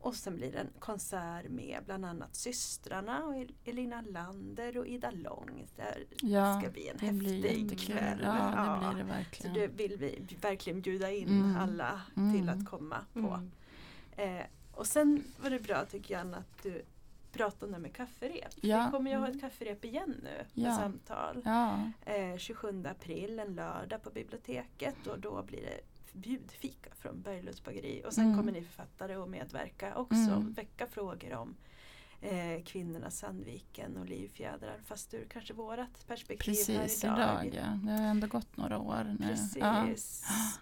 Och 0.00 0.14
sen 0.16 0.36
blir 0.36 0.52
det 0.52 0.58
en 0.58 0.70
konsert 0.78 1.48
med 1.48 1.82
bland 1.86 2.04
annat 2.04 2.36
systrarna 2.36 3.24
och 3.24 3.36
El- 3.36 3.54
Elina 3.64 4.00
Lander 4.00 4.76
och 4.78 4.86
Ida 4.86 5.10
Lång. 5.10 5.66
Det 5.76 5.96
Ja, 6.22 6.60
ska 6.60 6.70
bli 6.70 6.88
en 6.88 6.96
det 7.00 7.12
blir 7.12 7.42
häftig 7.42 7.62
jättekul. 7.62 7.96
kväll. 7.96 8.20
Ja, 8.22 8.80
det 8.80 8.94
blir 8.94 9.04
det 9.04 9.10
Så 9.10 9.16
verkligen. 9.16 9.54
det 9.54 9.66
vill 9.66 9.96
vi 9.98 10.36
verkligen 10.40 10.80
bjuda 10.80 11.10
in 11.12 11.28
Mm. 11.28 11.56
alla 11.56 12.02
Mm. 12.16 12.34
till 12.34 12.48
att 12.48 12.66
komma 12.70 12.96
på. 13.12 13.18
Mm. 13.18 13.50
Eh, 14.40 14.46
och 14.76 14.86
sen 14.86 15.24
var 15.42 15.50
det 15.50 15.58
bra 15.58 15.84
tycker 15.84 16.14
jag 16.14 16.34
att 16.34 16.62
du 16.62 16.82
pratade 17.32 17.78
med 17.78 17.92
kafferep. 17.96 18.54
Ja. 18.60 18.84
Vi 18.86 18.90
kommer 18.96 19.10
ju 19.10 19.16
ha 19.16 19.24
Mm. 19.26 19.36
ett 19.36 19.40
kafferep 19.42 19.84
igen 19.84 20.14
nu 20.22 20.44
med 20.62 20.70
Ja. 20.70 20.76
samtal. 20.78 21.42
Ja, 21.44 21.90
Eh, 22.04 22.36
27 22.36 22.84
april, 22.86 23.38
en 23.38 23.54
lördag 23.54 24.02
på 24.02 24.10
biblioteket 24.10 25.06
och 25.06 25.18
då 25.18 25.42
blir 25.42 25.60
det 25.62 25.80
bjudfika 26.12 26.90
från 26.94 27.20
Berglunds 27.22 27.64
bageri. 27.64 28.02
Och 28.06 28.12
sen 28.12 28.24
Mm. 28.24 28.36
kommer 28.38 28.52
ni 28.52 28.62
författare 28.62 29.14
att 29.14 29.28
medverka 29.28 29.94
också, 29.96 30.14
Mm. 30.14 30.52
väcka 30.52 30.86
frågor 30.86 31.34
om 31.34 31.56
eh, 32.20 32.62
kvinnorna 32.64 33.10
Sandviken 33.10 33.96
och 33.96 34.06
livfjädrar 34.06 34.80
fast 34.84 35.14
ur 35.14 35.26
kanske 35.30 35.54
vårat 35.54 36.06
perspektiv 36.06 36.44
precis 36.54 37.02
här 37.02 37.16
idag. 37.16 37.46
idag. 37.46 37.54
Ja. 37.64 37.78
Det 37.92 37.92
har 38.02 38.08
ändå 38.08 38.26
gått 38.26 38.56
några 38.56 38.78
år 38.78 39.16
nu. 39.20 39.26
Precis, 39.28 39.56
Ja. 39.56 39.86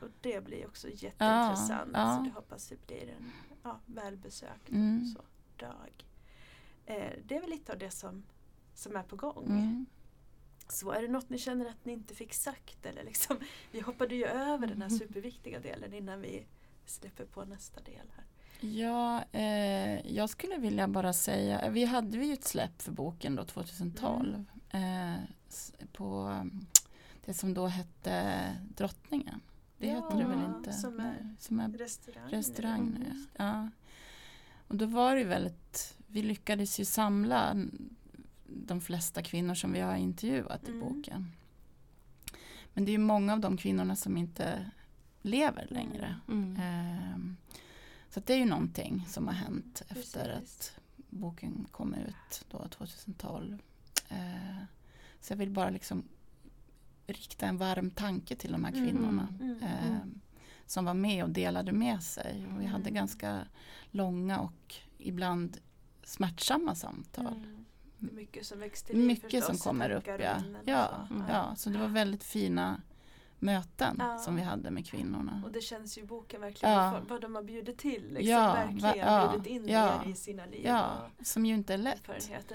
och 0.01 0.09
det 0.21 0.45
blir 0.45 0.67
också 0.67 0.89
jätteintressant. 0.89 1.91
Ja, 1.95 2.17
Så 2.17 2.23
det 2.25 2.31
hoppas 2.31 2.69
det 2.69 2.87
blir 2.87 3.09
en 3.19 3.33
ja, 3.63 3.81
välbesökt 3.87 4.69
Mm. 4.71 5.05
så, 5.07 5.23
dag. 5.57 6.05
Eh, 6.87 7.13
det 7.25 7.37
är 7.37 7.41
väl 7.41 7.51
lite 7.51 7.73
av 7.73 7.79
det 7.79 7.91
som, 7.91 8.23
som 8.75 8.97
är 8.97 9.03
på 9.03 9.17
gång. 9.17 9.47
Mm. 9.47 9.87
Så 10.69 10.91
är 10.91 11.03
det 11.03 11.09
något 11.09 11.29
ni 11.31 11.39
känner 11.39 11.67
att 11.67 11.85
ni 11.85 11.93
inte 11.93 12.15
fick 12.15 12.35
sagt? 12.35 12.87
Eller 12.87 13.05
liksom, 13.05 13.37
vi 13.73 13.81
hoppade 13.81 14.15
ju 14.15 14.25
över 14.27 14.67
den 14.67 14.83
här 14.83 14.89
Mm. 14.89 14.99
superviktiga 14.99 15.61
delen 15.61 15.93
innan 15.95 16.21
vi 16.21 16.47
släpper 16.87 17.25
på 17.25 17.45
nästa 17.45 17.81
del. 17.81 18.11
här. 18.17 18.25
Ja, 18.63 19.25
eh, 19.33 20.15
jag 20.17 20.31
skulle 20.31 20.57
vilja 20.57 20.89
bara 20.89 21.13
säga, 21.13 21.71
vi 21.71 21.85
hade 21.85 22.19
ju 22.19 22.33
ett 22.33 22.45
släpp 22.45 22.83
för 22.83 22.93
boken 22.93 23.37
då 23.37 23.45
2012 23.45 24.45
Mm. 24.71 25.15
eh, 25.15 25.21
på 25.93 26.07
mm, 26.21 26.67
det 27.25 27.35
som 27.35 27.55
då 27.55 27.67
hette 27.67 28.43
Drottningen. 28.77 29.41
Det 29.79 29.87
Ja, 29.87 29.95
heter 29.95 30.19
det 30.19 30.25
väl 30.25 30.45
inte? 30.57 30.73
som 30.73 31.01
är 31.01 31.05
Nej, 31.05 31.35
som 31.39 31.61
är 31.61 31.69
Restaurang. 31.69 32.31
restaurang 32.31 32.91
nu. 32.99 33.05
Mm. 33.07 33.27
Ja. 33.37 33.69
Och 34.69 34.77
då 34.77 34.87
var 34.87 35.15
det 35.15 35.21
ju 35.21 35.27
väldigt, 35.27 35.97
vi 36.07 36.23
lyckades 36.23 36.81
ju 36.81 36.85
samla 36.85 37.57
de 38.47 38.81
flesta 38.81 39.23
kvinnor 39.23 39.55
som 39.55 39.73
vi 39.73 39.81
har 39.81 39.97
intervjuat 39.97 40.69
i 40.69 40.73
Mm. 40.73 40.81
boken. 40.89 41.33
Men 42.75 42.85
det 42.85 42.91
är 42.91 42.93
ju 42.93 42.99
många 42.99 43.33
av 43.33 43.41
de 43.41 43.57
kvinnorna 43.57 43.97
som 43.97 44.17
inte 44.17 44.71
lever 45.23 45.67
längre. 45.71 46.17
Mm. 46.29 46.57
Ehm, 46.61 47.37
Så 48.15 48.21
det 48.21 48.33
är 48.33 48.39
ju 48.39 48.45
någonting 48.45 49.05
som 49.09 49.27
har 49.27 49.35
hänt 49.35 49.83
efter 49.89 50.41
Precis. 50.41 50.71
att 50.71 50.81
boken 51.11 51.67
kom 51.71 51.95
ut 51.95 52.45
då 52.51 52.69
2012. 52.69 53.63
Eh, 54.09 54.17
Så 55.21 55.33
jag 55.33 55.39
vill 55.39 55.51
bara 55.51 55.71
liksom 55.71 56.05
rikta 57.07 57.47
en 57.47 57.57
varm 57.59 57.91
tanke 57.91 58.37
till 58.37 58.53
de 58.53 58.65
här 58.65 58.73
Mm, 58.73 58.85
kvinnorna 58.85 59.29
mm, 59.41 59.63
eh, 59.63 59.87
mm. 59.87 60.21
som 60.67 60.85
var 60.85 60.95
med 60.95 61.25
och 61.25 61.31
delade 61.31 61.73
med 61.73 62.03
sig. 62.03 62.47
Och 62.47 62.61
vi 62.61 62.67
hade 62.67 62.83
Mm. 62.83 62.95
ganska 62.95 63.47
långa 63.91 64.41
och 64.41 64.75
ibland 64.99 65.59
smärtsamma 66.05 66.75
samtal. 66.75 67.27
Mm. 67.27 67.65
Mycket 67.99 68.47
som 68.47 68.59
växte 68.59 68.95
Mycket 68.97 69.31
förstås, 69.31 69.47
som 69.47 69.59
kommer 69.59 69.91
upp. 69.91 70.07
Ja. 70.07 70.37
Ja. 70.65 71.07
Mm. 71.11 71.23
ja, 71.29 71.55
så 71.57 71.71
det 71.71 71.79
var 71.79 71.89
väldigt 71.89 72.25
fina 72.25 72.83
möten 73.43 73.97
Ja. 73.99 74.19
som 74.19 74.37
vi 74.37 74.43
hade 74.43 74.71
med 74.71 74.87
kvinnorna. 74.87 75.43
Och 75.45 75.53
det 75.53 75.61
känns 75.61 75.99
ju 75.99 76.03
i 76.03 76.05
boken 76.05 76.41
verkligen 76.41 76.75
Ja. 76.75 76.91
vad- 76.93 77.09
vad 77.09 77.21
de 77.21 77.35
har 77.35 77.43
bjudit 77.43 77.79
till. 77.79 78.03
Liksom, 78.15 78.27
Ja, 78.29 78.53
verkligen 78.53 78.81
va- 78.83 78.97
ja, 78.97 79.31
bjudit 79.33 79.47
in 79.47 79.69
ja, 79.69 80.05
i 80.05 80.15
sina 80.15 80.47
liv 80.47 80.61
Ja, 80.65 81.07
som 81.23 81.47
ju 81.47 81.55
inte 81.55 81.75
är 81.75 81.79
lätt. 81.79 82.03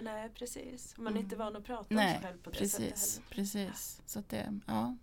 Nej, 0.02 0.30
precis. 0.30 0.98
Man 0.98 1.08
är 1.08 1.12
Mm. 1.12 1.24
inte 1.24 1.36
van 1.36 1.56
att 1.56 1.64
prata 1.64 1.82
om 1.90 1.96
Nej, 1.96 2.14
sig 2.14 2.24
själv 2.24 2.38
på 2.38 2.50
det 2.50 2.68
sättet 2.70 2.82
heller. 2.84 3.30
precis. 3.30 4.02
Så 4.06 4.20
att 4.20 4.30
det, 4.30 4.60
ja. 4.68 4.96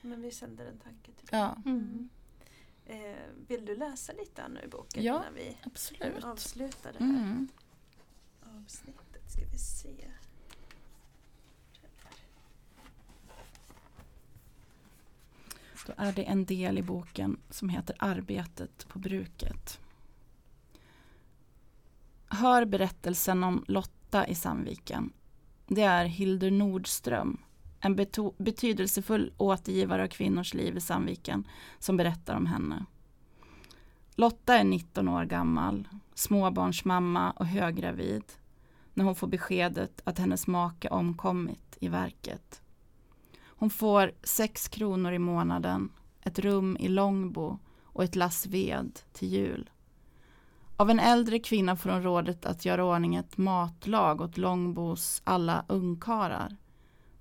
Men 0.00 0.22
vi 0.22 0.30
sänder 0.30 0.66
en 0.66 0.78
tanke 0.78 1.12
till 1.12 1.28
ja 1.32 1.56
Mm. 1.66 2.08
Eh, 2.88 3.16
vill 3.48 3.64
du 3.64 3.76
läsa 3.76 4.12
lite 4.12 4.42
Anna 4.42 4.62
ur 4.62 4.68
boken 4.68 5.02
Ja, 5.02 5.14
innan 5.14 5.34
vi 5.34 5.56
absolut. 5.62 6.24
avslutar 6.24 6.92
det 6.98 7.04
här 7.04 7.10
Mm. 7.10 7.48
avsnittet? 8.64 9.32
Ska 9.32 9.44
vi 9.52 9.58
se. 9.58 10.10
Då 15.86 15.92
är 15.96 16.12
det 16.12 16.22
en 16.24 16.44
del 16.44 16.78
i 16.78 16.82
boken 16.82 17.40
som 17.50 17.68
heter 17.68 17.96
Arbetet 17.98 18.88
på 18.88 18.98
bruket. 18.98 19.80
Hör 22.28 22.64
berättelsen 22.64 23.44
om 23.44 23.64
Lotta 23.68 24.26
i 24.26 24.34
Sandviken. 24.34 25.12
Det 25.66 25.82
är 25.82 26.04
Hildur 26.04 26.50
Nordström, 26.50 27.40
en 27.80 27.96
betydelsefull 28.38 29.32
återgivare 29.36 30.02
av 30.02 30.08
kvinnors 30.08 30.54
liv 30.54 30.76
i 30.76 30.80
Sandviken, 30.80 31.48
som 31.78 31.96
berättar 31.96 32.36
om 32.36 32.46
henne. 32.46 32.84
Lotta 34.14 34.58
är 34.58 34.64
19 34.64 35.08
år 35.08 35.24
gammal, 35.24 35.88
småbarnsmamma 36.14 37.30
och 37.30 37.46
höggravid 37.46 38.24
när 38.94 39.04
hon 39.04 39.14
får 39.14 39.26
beskedet 39.26 40.00
att 40.04 40.18
hennes 40.18 40.46
make 40.46 40.88
omkommit 40.88 41.76
i 41.80 41.88
verket. 41.88 42.62
Hon 43.58 43.70
får 43.70 44.12
6 44.22 44.68
kronor 44.68 45.12
i 45.12 45.18
månaden, 45.18 45.92
ett 46.22 46.38
rum 46.38 46.76
i 46.80 46.88
Långbo 46.88 47.58
och 47.82 48.04
ett 48.04 48.16
lass 48.16 48.46
ved 48.46 49.00
till 49.12 49.28
jul. 49.28 49.70
Av 50.76 50.90
en 50.90 51.00
äldre 51.00 51.38
kvinna 51.38 51.76
får 51.76 51.90
hon 51.90 52.02
rådet 52.02 52.46
att 52.46 52.64
göra 52.64 52.84
ordning 52.84 53.14
ett 53.14 53.36
matlag 53.36 54.20
åt 54.20 54.36
Långbos 54.36 55.22
alla 55.24 55.64
ungkarlar. 55.68 56.56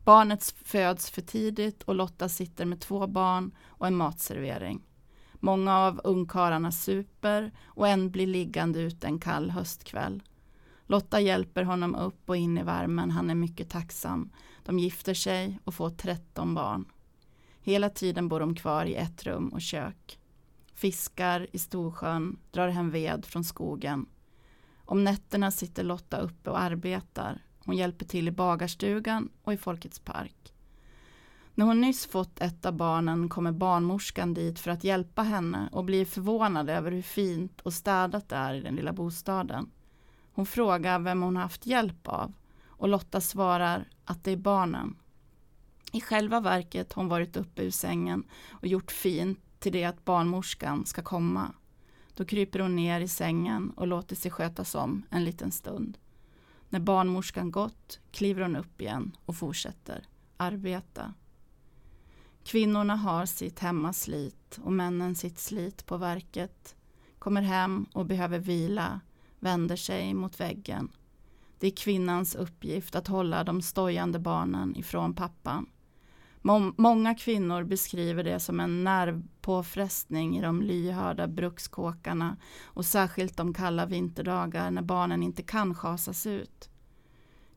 Barnet 0.04 0.44
föds 0.44 1.10
för 1.10 1.22
tidigt 1.22 1.84
och 1.84 1.96
Lotta 1.96 2.30
sitter 2.30 2.66
med 2.66 2.80
två 2.82 3.08
barn 3.08 3.52
och 3.66 3.88
en 3.88 3.96
matservering. 3.96 4.82
Många 5.34 5.78
av 5.80 6.02
ungkarlarna 6.04 6.72
super 6.72 7.52
och 7.66 7.88
en 7.88 8.12
blir 8.12 8.28
liggande 8.28 8.80
ute 8.80 9.08
en 9.08 9.20
kall 9.20 9.52
höstkväll. 9.52 10.24
Lotta 10.88 11.20
hjälper 11.20 11.64
honom 11.64 11.96
upp 11.96 12.30
och 12.30 12.38
in 12.38 12.58
i 12.58 12.64
värmen, 12.64 13.12
han 13.12 13.30
är 13.30 13.36
mycket 13.36 13.70
tacksam. 13.70 14.30
De 14.66 14.80
gifter 14.80 15.14
sig 15.14 15.60
och 15.64 15.74
får 15.74 15.90
13 15.90 16.56
barn. 16.56 16.86
Hela 17.62 17.90
tiden 17.90 18.28
bor 18.28 18.40
de 18.40 18.56
kvar 18.56 18.86
i 18.86 18.96
ett 18.96 19.24
rum 19.24 19.50
och 19.50 19.62
kök. 19.62 20.20
Fiskar 20.74 21.48
i 21.52 21.60
Storsjön, 21.60 22.40
drar 22.52 22.68
hem 22.68 22.92
ved 22.92 23.26
från 23.26 23.44
skogen. 23.44 24.06
Om 24.78 25.04
nätterna 25.04 25.52
sitter 25.52 25.84
Lotta 25.84 26.18
uppe 26.18 26.50
och 26.50 26.60
arbetar. 26.60 27.42
Hon 27.66 27.78
hjälper 27.78 28.06
till 28.06 28.28
i 28.28 28.32
bagarstugan 28.32 29.30
och 29.44 29.54
i 29.54 29.58
Folkets 29.58 30.00
park. 30.00 30.54
När 31.54 31.66
hon 31.66 31.82
nyss 31.82 32.06
fått 32.06 32.42
ett 32.42 32.66
av 32.66 32.74
barnen 32.74 33.30
kommer 33.30 33.52
barnmorskan 33.52 34.34
dit 34.34 34.60
för 34.60 34.72
att 34.72 34.84
hjälpa 34.84 35.24
henne 35.24 35.70
och 35.72 35.86
blir 35.86 36.06
förvånad 36.06 36.70
över 36.70 36.92
hur 36.92 37.02
fint 37.02 37.62
och 37.62 37.74
städat 37.74 38.30
det 38.30 38.36
är 38.36 38.54
i 38.54 38.62
den 38.62 38.76
lilla 38.76 38.94
bostaden. 38.94 39.70
Hon 40.34 40.46
frågar 40.46 41.00
vem 41.00 41.22
hon 41.22 41.38
haft 41.38 41.66
hjälp 41.66 42.08
av 42.08 42.34
och 42.78 42.88
Lotta 42.88 43.22
svarar 43.22 43.90
att 44.06 44.24
det 44.24 44.32
är 44.32 44.38
barnen. 44.38 44.96
I 45.92 46.02
själva 46.02 46.40
verket 46.40 46.94
har 46.94 47.02
hon 47.02 47.10
varit 47.10 47.38
uppe 47.38 47.64
ur 47.64 47.72
sängen 47.72 48.24
och 48.50 48.68
gjort 48.68 48.92
fint 48.92 49.40
till 49.60 49.72
det 49.72 49.84
att 49.84 50.06
barnmorskan 50.06 50.86
ska 50.86 51.02
komma. 51.02 51.54
Då 52.14 52.26
kryper 52.26 52.60
hon 52.60 52.76
ner 52.76 53.02
i 53.02 53.08
sängen 53.08 53.70
och 53.70 53.88
låter 53.88 54.16
sig 54.16 54.32
skötas 54.32 54.76
om 54.76 55.04
en 55.10 55.24
liten 55.24 55.52
stund. 55.52 55.98
När 56.70 56.80
barnmorskan 56.80 57.52
gått 57.52 58.00
kliver 58.12 58.42
hon 58.42 58.56
upp 58.56 58.82
igen 58.82 59.18
och 59.26 59.36
fortsätter 59.36 60.08
arbeta. 60.38 61.14
Kvinnorna 62.44 62.96
har 62.96 63.26
sitt 63.26 63.60
hemmaslit 63.60 64.60
och 64.64 64.72
männen 64.72 65.16
sitt 65.16 65.40
slit 65.40 65.86
på 65.86 65.98
verket. 65.98 66.76
Kommer 67.20 67.42
hem 67.42 67.86
och 67.94 68.06
behöver 68.06 68.40
vila, 68.40 69.00
vänder 69.40 69.76
sig 69.76 70.14
mot 70.14 70.40
väggen. 70.40 70.92
Det 71.60 71.68
är 71.68 71.72
kvinnans 71.72 72.36
uppgift 72.36 72.96
att 72.96 73.08
hålla 73.08 73.44
de 73.44 73.62
stojande 73.62 74.20
barnen 74.20 74.76
ifrån 74.76 75.16
pappan. 75.16 75.70
Många 76.78 77.16
kvinnor 77.16 77.64
beskriver 77.64 78.24
det 78.24 78.40
som 78.40 78.60
en 78.60 78.84
nervpåfrestning 78.84 80.38
i 80.38 80.42
de 80.42 80.62
lyhörda 80.62 81.28
brukskåkarna 81.28 82.38
och 82.64 82.86
särskilt 82.86 83.38
de 83.38 83.54
kalla 83.54 83.86
vinterdagar 83.86 84.72
när 84.72 84.82
barnen 84.82 85.24
inte 85.24 85.44
kan 85.44 85.76
schasas 85.76 86.26
ut. 86.26 86.70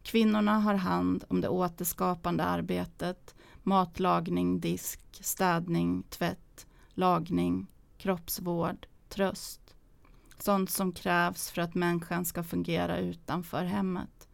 Kvinnorna 0.02 0.58
har 0.58 0.74
hand 0.74 1.24
om 1.28 1.40
det 1.40 1.48
återskapande 1.48 2.44
arbetet, 2.44 3.34
matlagning, 3.62 4.60
disk, 4.60 5.00
städning, 5.20 6.02
tvätt, 6.02 6.66
lagning, 6.90 7.66
kroppsvård, 7.98 8.86
tröst. 9.08 9.67
Sånt 10.38 10.70
som 10.70 10.92
krävs 10.92 11.50
för 11.50 11.62
att 11.62 11.74
människan 11.74 12.24
ska 12.24 12.42
fungera 12.42 12.98
utanför 12.98 13.64
hemmet. 13.64 14.28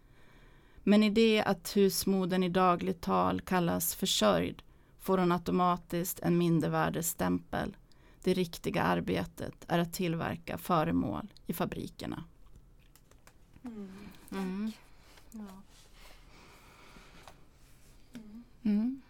Men 0.82 1.02
i 1.02 1.10
det 1.10 1.42
att 1.42 1.76
husmodern 1.76 2.42
i 2.42 2.48
dagligt 2.48 3.00
tal 3.00 3.40
kallas 3.40 3.94
försörjd 3.94 4.62
får 4.98 5.18
hon 5.18 5.32
automatiskt 5.32 6.20
en 6.20 6.38
mindervärdesstämpel. 6.38 7.76
Det 8.22 8.34
riktiga 8.34 8.82
arbetet 8.82 9.64
är 9.68 9.78
att 9.78 9.92
tillverka 9.92 10.58
föremål 10.58 11.32
i 11.46 11.52
fabrikerna. 11.52 12.24
Mm. 13.64 13.88
Mm. 14.30 14.72
Ja. 15.30 15.62
Mm. 18.14 18.44
Mm. 18.62 19.02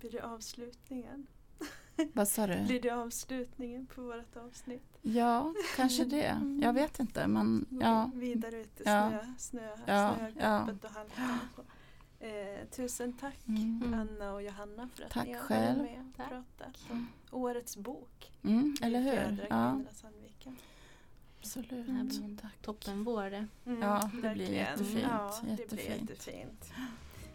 Blir 0.00 0.10
det 0.10 0.24
avslutningen? 0.24 1.26
Vad 2.12 2.28
sa 2.28 2.46
du? 2.46 2.62
Blir 2.62 2.80
det 2.80 2.90
avslutningen 2.90 3.86
på 3.86 4.02
vårt 4.02 4.36
avsnitt? 4.36 4.98
Ja, 5.02 5.54
kanske 5.76 6.04
det. 6.04 6.40
Jag 6.62 6.72
vet 6.72 7.00
inte, 7.00 7.26
men 7.26 7.66
ja. 7.80 8.10
Vidare 8.14 8.56
ut 8.60 8.80
i 8.80 8.82
Ja. 8.84 9.10
snö, 9.10 9.26
snö, 9.38 9.76
Ja, 9.86 10.14
snöglappet 10.18 10.84
och 10.84 10.90
halkan. 10.90 11.38
Eh, 12.20 12.66
tusen 12.70 13.12
tack 13.12 13.38
Mm. 13.48 13.94
Anna 13.94 14.32
och 14.32 14.42
Johanna 14.42 14.88
för 14.94 15.04
att 15.04 15.10
Tack 15.10 15.26
ni 15.26 15.32
har 15.32 15.40
själv. 15.40 15.78
varit 15.78 15.90
med 15.90 16.00
och 16.10 16.16
Tack. 16.16 16.28
pratat 16.28 16.90
om 16.90 17.08
årets 17.30 17.76
bok. 17.76 18.32
Mm, 18.42 18.74
eller 18.82 19.00
hur? 19.00 19.46
Ja, 19.50 19.80
absolut. 21.40 21.88
En 21.88 22.38
Tack. 22.42 22.62
toppenvår 22.62 23.30
det. 23.30 23.46
Mm, 23.66 23.82
Ja, 23.82 24.10
det 24.22 24.30
blir 24.34 24.50
jättefint, 24.52 25.02
Ja, 25.10 25.34
det 25.56 25.70
blir 25.70 25.90
jättefint. 25.90 26.72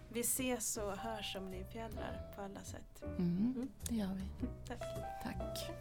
Vi 0.10 0.20
ses 0.20 0.78
och 0.78 0.98
hörs 0.98 1.36
om 1.36 1.52
livfjällar 1.52 2.34
på 2.36 2.42
alla 2.42 2.64
sätt. 2.64 3.04
Mm. 3.04 3.18
mm, 3.20 3.70
det 3.90 3.96
gör 3.96 4.14
vi. 4.14 4.48
Tack. 4.68 4.84
Tack. 5.24 5.72